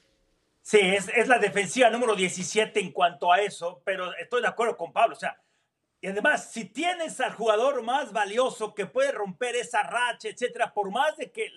Sí, 0.63 0.81
es, 0.81 1.29
la 1.29 1.39
defensiva 1.39 1.91
número 1.91 2.17
17 2.17 2.81
en 2.81 2.91
cuanto 2.91 3.33
a 3.33 3.41
eso, 3.41 3.81
pero 3.85 4.13
estoy 4.17 4.43
de 4.43 4.49
acuerdo 4.49 4.77
con 4.77 4.93
Pablo. 4.93 5.15
O 5.15 5.19
sea, 5.19 5.41
y 6.01 6.09
además, 6.09 6.51
si 6.51 6.65
tienes 6.65 7.21
al 7.21 7.35
jugador 7.35 7.83
más 7.85 8.13
valioso 8.13 8.75
que 8.75 8.87
puede 8.87 9.13
romper 9.13 9.55
esa 9.55 9.85
racha, 9.85 10.29
etcétera, 10.29 10.75
por 10.75 10.91
más 10.91 11.17
de 11.17 11.31
que 11.31 11.53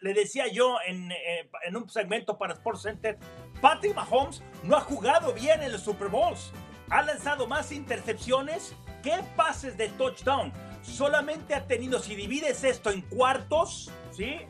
le 0.00 0.12
decía 0.12 0.46
yo 0.46 0.76
en, 0.86 1.10
eh, 1.10 1.50
en 1.64 1.74
un 1.74 1.88
segmento 1.88 2.36
para 2.36 2.52
Sports 2.52 2.82
Center, 2.82 3.16
Patrick 3.62 3.94
Mahomes 3.94 4.42
no 4.62 4.76
ha 4.76 4.80
jugado 4.82 5.32
bien 5.32 5.62
en 5.62 5.72
los 5.72 5.80
Super 5.80 6.08
Bowls. 6.08 6.52
Ha 6.90 7.02
lanzado 7.02 7.46
más 7.46 7.72
intercepciones 7.72 8.74
que 9.02 9.22
pases 9.36 9.76
de 9.76 9.88
touchdown. 9.90 10.52
Solamente 10.82 11.54
ha 11.54 11.66
tenido, 11.66 11.98
si 11.98 12.14
divides 12.14 12.64
esto 12.64 12.90
en 12.90 13.02
cuartos, 13.02 13.90
¿sí? 14.12 14.40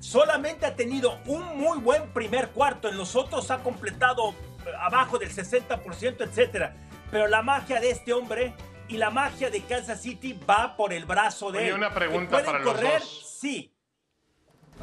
solamente 0.00 0.66
ha 0.66 0.74
tenido 0.74 1.18
un 1.26 1.56
muy 1.58 1.78
buen 1.78 2.08
primer 2.12 2.48
cuarto, 2.48 2.88
en 2.88 2.96
los 2.96 3.14
otros 3.14 3.50
ha 3.50 3.62
completado 3.62 4.34
abajo 4.80 5.18
del 5.18 5.30
60%, 5.30 6.22
etcétera. 6.22 6.74
Pero 7.10 7.28
la 7.28 7.42
magia 7.42 7.80
de 7.80 7.90
este 7.90 8.12
hombre 8.12 8.54
y 8.88 8.96
la 8.96 9.10
magia 9.10 9.50
de 9.50 9.60
Kansas 9.62 10.02
City 10.02 10.32
va 10.48 10.76
por 10.76 10.92
el 10.92 11.04
brazo 11.04 11.52
de 11.52 11.58
Oye, 11.58 11.68
él. 11.68 11.74
una 11.74 11.90
¿Que 11.90 11.94
pregunta 11.94 12.42
para 12.42 12.58
los 12.58 12.72
correr? 12.74 13.00
dos. 13.00 13.38
Sí. 13.40 13.72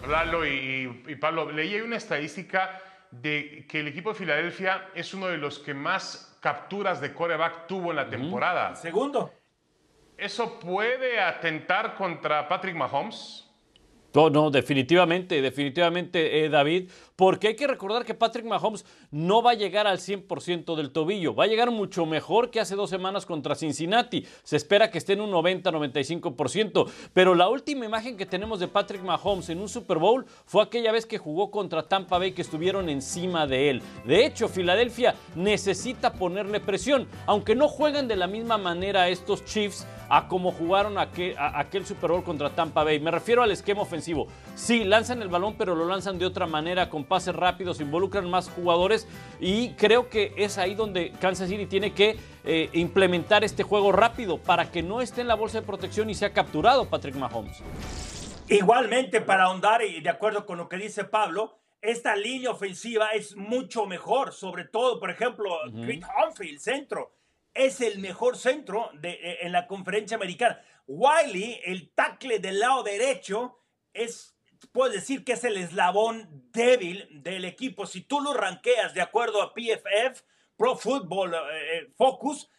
Lalo 0.08 0.46
y, 0.46 1.04
y 1.08 1.16
Pablo, 1.16 1.52
leí 1.52 1.82
una 1.82 1.98
estadística 1.98 2.80
de 3.12 3.66
que 3.68 3.80
el 3.82 3.88
equipo 3.88 4.10
de 4.12 4.16
Filadelfia 4.16 4.90
es 4.96 5.14
uno 5.14 5.28
de 5.28 5.38
los 5.38 5.60
que 5.60 5.74
más 5.74 6.29
capturas 6.40 7.02
de 7.02 7.14
quarterback 7.14 7.68
tuvo 7.68 7.92
en 7.92 7.98
la 7.98 8.10
temporada. 8.10 8.76
Segundo. 8.76 9.34
¿eso 10.20 10.60
puede 10.60 11.20
atentar 11.20 11.96
contra 11.96 12.48
Patrick 12.48 12.76
Mahomes? 12.76 13.49
No, 14.14 14.30
no, 14.30 14.50
definitivamente, 14.50 15.40
definitivamente, 15.42 16.44
eh, 16.44 16.50
David, 16.50 16.90
porque 17.16 17.50
hay 17.50 17.56
que 17.56 17.68
recordar 17.68 18.06
que 18.06 18.16
Patrick 18.16 18.46
Mahomes 18.46 18.86
no 19.12 19.44
va 19.44 19.52
a 19.52 19.56
llegar 19.56 19.86
al 19.86 20.00
100% 20.00 20.76
del 20.76 20.92
tobillo, 20.92 21.36
va 21.36 21.44
a 21.44 21.48
llegar 21.48 21.70
mucho 21.70 22.08
mejor 22.08 22.50
que 22.50 22.60
hace 22.60 22.76
dos 22.76 22.90
semanas 22.90 23.28
contra 23.28 23.54
Cincinnati. 23.54 24.26
Se 24.44 24.56
espera 24.56 24.90
que 24.90 24.98
esté 24.98 25.14
en 25.14 25.22
un 25.22 25.32
90-95%, 25.32 26.90
pero 27.14 27.36
la 27.36 27.50
última 27.50 27.86
imagen 27.86 28.18
que 28.18 28.26
tenemos 28.26 28.60
de 28.60 28.68
Patrick 28.68 29.04
Mahomes 29.04 29.50
en 29.50 29.60
un 29.60 29.70
Super 29.70 30.00
Bowl 30.00 30.26
fue 30.46 30.64
aquella 30.64 30.92
vez 30.92 31.06
que 31.06 31.20
jugó 31.20 31.52
contra 31.52 31.84
Tampa 31.84 32.18
Bay 32.18 32.32
que 32.32 32.42
estuvieron 32.42 32.90
encima 32.90 33.46
de 33.46 33.70
él. 33.70 33.82
De 34.06 34.26
hecho, 34.26 34.48
Filadelfia 34.48 35.14
necesita 35.36 36.14
ponerle 36.14 36.60
presión, 36.60 37.08
aunque 37.28 37.54
no 37.54 37.68
juegan 37.68 38.08
de 38.08 38.16
la 38.16 38.28
misma 38.28 38.58
manera 38.58 39.10
estos 39.10 39.46
Chiefs 39.46 39.86
a 40.10 40.28
como 40.28 40.52
jugaron 40.52 40.98
aquel, 40.98 41.36
aquel 41.38 41.86
Super 41.86 42.12
Bowl 42.12 42.24
contra 42.24 42.50
Tampa 42.50 42.84
Bay. 42.84 43.00
Me 43.00 43.12
refiero 43.12 43.44
al 43.44 43.52
esquema 43.52 43.82
ofensivo. 43.82 44.28
Sí, 44.56 44.84
lanzan 44.84 45.22
el 45.22 45.30
balón, 45.30 45.56
pero 45.58 45.76
lo 45.76 45.86
lanzan 45.86 46.18
de 46.18 46.26
otra 46.26 46.48
manera, 46.48 46.90
con 46.90 47.06
pases 47.06 47.36
rápidos, 47.36 47.80
involucran 47.80 48.30
más 48.30 48.50
jugadores 48.50 49.08
y 49.40 49.70
creo 49.74 50.10
que 50.10 50.34
es 50.38 50.58
ahí 50.58 50.76
donde 50.76 51.12
Kansas 51.20 51.50
City 51.50 51.66
tiene 51.66 51.94
que 51.94 52.18
eh, 52.44 52.70
implementar 52.74 53.44
este 53.44 53.64
juego 53.64 53.92
rápido 53.92 54.38
para 54.38 54.72
que 54.72 54.82
no 54.82 55.02
esté 55.02 55.22
en 55.22 55.28
la 55.28 55.36
bolsa 55.36 55.62
de 55.62 55.68
protección 55.68 56.10
y 56.10 56.16
sea 56.16 56.34
capturado 56.34 56.90
Patrick 56.90 57.16
Mahomes. 57.16 57.62
Igualmente, 58.48 59.22
para 59.22 59.44
ahondar 59.44 59.84
y 59.84 60.02
de 60.02 60.10
acuerdo 60.10 60.46
con 60.46 60.58
lo 60.58 60.68
que 60.68 60.78
dice 60.78 61.04
Pablo, 61.04 61.60
esta 61.82 62.16
línea 62.16 62.50
ofensiva 62.50 63.10
es 63.10 63.36
mucho 63.36 63.86
mejor, 63.86 64.34
sobre 64.34 64.66
todo, 64.66 65.00
por 65.00 65.12
ejemplo, 65.12 65.56
Creed 65.84 66.04
Humphrey, 66.04 66.50
el 66.50 66.60
centro 66.60 67.19
es 67.54 67.82
el 67.82 68.00
mejor 68.00 68.38
centro 68.38 68.90
de, 68.94 69.12
eh, 69.12 69.38
en 69.42 69.52
la 69.52 69.68
conferencia 69.68 70.16
americana. 70.16 70.62
Wiley, 70.88 71.62
el 71.66 71.92
tackle 71.94 72.40
del 72.40 72.60
lado 72.60 72.84
derecho, 72.84 73.60
es, 73.94 74.36
puedo 74.72 74.92
decir 74.92 75.24
que 75.24 75.34
es 75.34 75.44
el 75.44 75.58
eslabón 75.58 76.50
débil 76.52 77.08
del 77.22 77.46
equipo. 77.46 77.86
Si 77.86 78.02
tú 78.02 78.22
lo 78.22 78.34
ranqueas 78.34 78.94
de 78.94 79.02
acuerdo 79.02 79.42
a 79.42 79.54
PFF, 79.54 80.24
Pro 80.58 80.76
Football 80.76 81.34
eh, 81.34 81.78
eh, 81.78 81.94
Focus, 81.96 82.50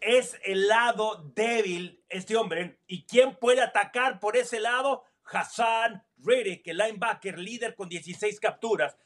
es 0.00 0.38
el 0.44 0.68
lado 0.68 1.30
débil 1.34 2.04
este 2.08 2.36
hombre. 2.36 2.80
¿Y 2.86 3.04
quién 3.06 3.36
puede 3.36 3.60
atacar 3.60 4.20
por 4.20 4.36
ese 4.36 4.60
lado? 4.60 5.04
Hassan 5.24 6.04
Riddick, 6.18 6.66
el 6.68 6.78
linebacker 6.78 7.38
líder 7.38 7.74
con 7.74 7.88
16 7.88 8.40
capturas. 8.40 8.96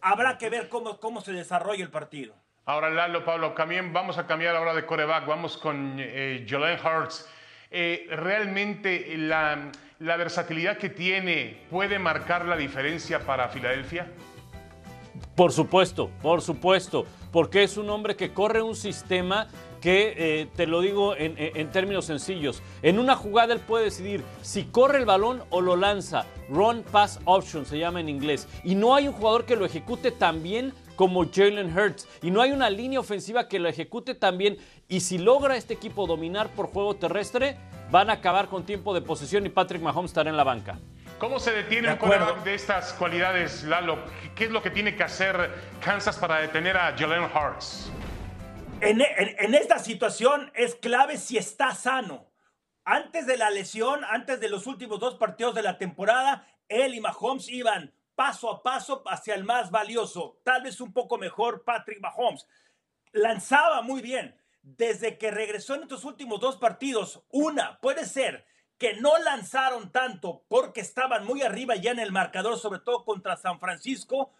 Habrá 0.00 0.38
que 0.38 0.48
ver 0.48 0.68
cómo, 0.68 1.00
cómo 1.00 1.20
se 1.20 1.32
desarrolla 1.32 1.82
el 1.82 1.90
partido. 1.90 2.36
Ahora, 2.68 2.90
Lalo, 2.90 3.24
Pablo, 3.24 3.52
también 3.52 3.94
vamos 3.94 4.18
a 4.18 4.26
cambiar 4.26 4.54
ahora 4.54 4.74
de 4.74 4.84
coreback. 4.84 5.24
Vamos 5.24 5.56
con 5.56 5.96
eh, 5.98 6.44
Jalen 6.46 6.78
Hurts. 6.78 7.26
Eh, 7.70 8.06
¿Realmente 8.10 9.16
la, 9.16 9.70
versatilidad 9.98 10.76
que 10.76 10.90
tiene 10.90 11.62
puede 11.70 11.98
marcar 11.98 12.44
la 12.44 12.58
diferencia 12.58 13.20
para 13.20 13.48
Filadelfia? 13.48 14.12
Por 15.34 15.50
supuesto, 15.50 16.10
por 16.20 16.42
supuesto, 16.42 17.06
porque 17.32 17.62
es 17.62 17.78
un 17.78 17.88
hombre 17.88 18.16
que 18.16 18.34
corre 18.34 18.60
un 18.60 18.76
sistema 18.76 19.48
que, 19.80 20.12
eh, 20.18 20.48
te 20.54 20.66
lo 20.66 20.82
digo 20.82 21.16
en, 21.16 21.36
en, 21.38 21.70
términos 21.70 22.04
sencillos, 22.04 22.62
en 22.82 22.98
una 22.98 23.16
jugada 23.16 23.54
él 23.54 23.60
puede 23.60 23.84
decidir 23.84 24.22
si 24.42 24.64
corre 24.64 24.98
el 24.98 25.06
balón 25.06 25.42
o 25.48 25.62
lo 25.62 25.74
lanza. 25.74 26.26
Run 26.50 26.82
Pass 26.82 27.18
Option 27.24 27.64
se 27.64 27.78
llama 27.78 28.00
en 28.00 28.10
inglés. 28.10 28.46
Y 28.62 28.74
no 28.74 28.94
hay 28.94 29.08
un 29.08 29.14
jugador 29.14 29.46
que 29.46 29.56
lo 29.56 29.64
ejecute 29.64 30.10
tan 30.10 30.42
bien 30.42 30.74
como 30.98 31.30
Jalen 31.32 31.78
Hurts. 31.78 32.08
Y 32.22 32.32
no 32.32 32.42
hay 32.42 32.50
una 32.50 32.68
línea 32.68 32.98
ofensiva 32.98 33.48
que 33.48 33.60
lo 33.60 33.68
ejecute 33.68 34.16
también. 34.16 34.58
Y 34.88 35.00
si 35.00 35.16
logra 35.16 35.56
este 35.56 35.72
equipo 35.72 36.08
dominar 36.08 36.48
por 36.48 36.66
juego 36.66 36.96
terrestre, 36.96 37.56
van 37.92 38.10
a 38.10 38.14
acabar 38.14 38.48
con 38.48 38.66
tiempo 38.66 38.92
de 38.92 39.00
posesión 39.00 39.46
y 39.46 39.48
Patrick 39.48 39.80
Mahomes 39.80 40.10
estará 40.10 40.28
en 40.28 40.36
la 40.36 40.42
banca. 40.42 40.80
¿Cómo 41.20 41.38
se 41.38 41.52
detiene 41.52 41.92
un 41.92 41.98
quarterback 41.98 42.42
de 42.42 42.54
estas 42.54 42.92
cualidades, 42.94 43.62
Lalo? 43.62 43.98
¿Qué 44.34 44.46
es 44.46 44.50
lo 44.50 44.60
que 44.60 44.70
tiene 44.70 44.96
que 44.96 45.04
hacer 45.04 45.50
Kansas 45.80 46.18
para 46.18 46.40
detener 46.40 46.76
a 46.76 46.96
Jalen 46.98 47.24
Hurts? 47.24 47.90
En, 48.80 49.00
en, 49.00 49.36
en, 49.38 49.54
esta 49.54 49.78
situación 49.78 50.50
es 50.54 50.74
clave 50.74 51.16
si 51.16 51.38
está 51.38 51.76
sano. 51.76 52.26
Antes 52.84 53.24
de 53.26 53.36
la 53.36 53.50
lesión, 53.50 54.00
antes 54.04 54.40
de 54.40 54.48
los 54.48 54.66
últimos 54.66 54.98
dos 54.98 55.14
partidos 55.14 55.54
de 55.54 55.62
la 55.62 55.78
temporada, 55.78 56.44
él 56.68 56.94
y 56.94 57.00
Mahomes 57.00 57.48
iban 57.48 57.92
paso 58.18 58.50
a 58.50 58.64
paso 58.64 59.04
hacia 59.06 59.36
el 59.36 59.44
más 59.44 59.70
valioso, 59.70 60.40
tal 60.42 60.62
vez 60.62 60.80
un 60.80 60.92
poco 60.92 61.18
mejor 61.18 61.62
Patrick 61.62 62.00
Mahomes. 62.00 62.48
Lanzaba 63.12 63.80
muy 63.80 64.02
bien. 64.02 64.36
Desde 64.60 65.18
que 65.18 65.30
regresó 65.30 65.76
en 65.76 65.84
estos 65.84 66.04
últimos 66.04 66.40
dos 66.40 66.56
partidos, 66.56 67.22
una 67.30 67.78
puede 67.78 68.04
ser 68.06 68.44
que 68.76 68.94
no 68.94 69.16
lanzaron 69.18 69.92
tanto 69.92 70.42
porque 70.48 70.80
estaban 70.80 71.24
muy 71.24 71.42
arriba 71.42 71.76
ya 71.76 71.92
en 71.92 72.00
el 72.00 72.10
marcador, 72.10 72.58
sobre 72.58 72.80
todo 72.80 73.04
contra 73.04 73.36
San 73.36 73.60
Francisco, 73.60 74.32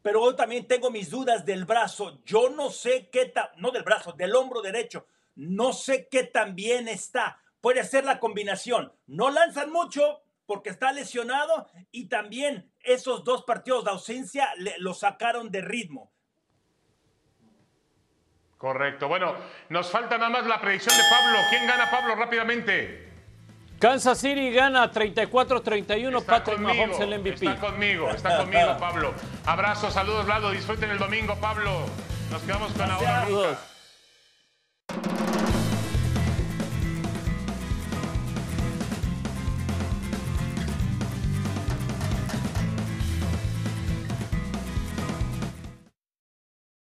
pero 0.00 0.22
hoy 0.22 0.34
también 0.34 0.66
tengo 0.66 0.90
mis 0.90 1.10
dudas 1.10 1.44
del 1.44 1.66
brazo. 1.66 2.22
Yo 2.24 2.48
no 2.48 2.70
sé 2.70 3.10
qué 3.10 3.26
tan, 3.26 3.48
no 3.58 3.72
del 3.72 3.82
brazo, 3.82 4.12
del 4.12 4.34
hombro 4.34 4.62
derecho. 4.62 5.06
No 5.34 5.74
sé 5.74 6.08
qué 6.08 6.22
tan 6.22 6.54
bien 6.54 6.88
está. 6.88 7.42
Puede 7.60 7.84
ser 7.84 8.06
la 8.06 8.20
combinación. 8.20 8.90
No 9.06 9.30
lanzan 9.30 9.70
mucho, 9.70 10.22
porque 10.46 10.70
está 10.70 10.92
lesionado 10.92 11.68
y 11.90 12.08
también 12.08 12.72
esos 12.80 13.24
dos 13.24 13.44
partidos 13.44 13.84
de 13.84 13.90
ausencia 13.90 14.48
le, 14.56 14.74
lo 14.78 14.94
sacaron 14.94 15.50
de 15.50 15.60
ritmo. 15.60 16.12
Correcto. 18.56 19.08
Bueno, 19.08 19.34
nos 19.68 19.90
falta 19.90 20.16
nada 20.16 20.30
más 20.30 20.46
la 20.46 20.60
predicción 20.60 20.96
de 20.96 21.02
Pablo. 21.10 21.38
¿Quién 21.50 21.66
gana, 21.66 21.90
Pablo, 21.90 22.14
rápidamente? 22.14 23.06
Kansas 23.78 24.18
City 24.18 24.50
gana 24.52 24.90
34-31. 24.90 26.24
Patrick 26.24 26.56
conmigo, 26.56 26.74
Mahomes 26.74 27.00
el 27.00 27.18
MVP. 27.18 27.46
Está 27.46 27.60
conmigo, 27.60 28.08
está 28.08 28.38
conmigo, 28.38 28.76
Pablo. 28.80 29.14
Abrazos, 29.44 29.92
saludos, 29.92 30.26
Lado. 30.26 30.50
Disfruten 30.50 30.90
el 30.90 30.98
domingo, 30.98 31.36
Pablo. 31.36 31.70
Nos 32.30 32.42
quedamos 32.42 32.72
con 32.72 32.88
la 32.88 32.98
hora. 32.98 33.58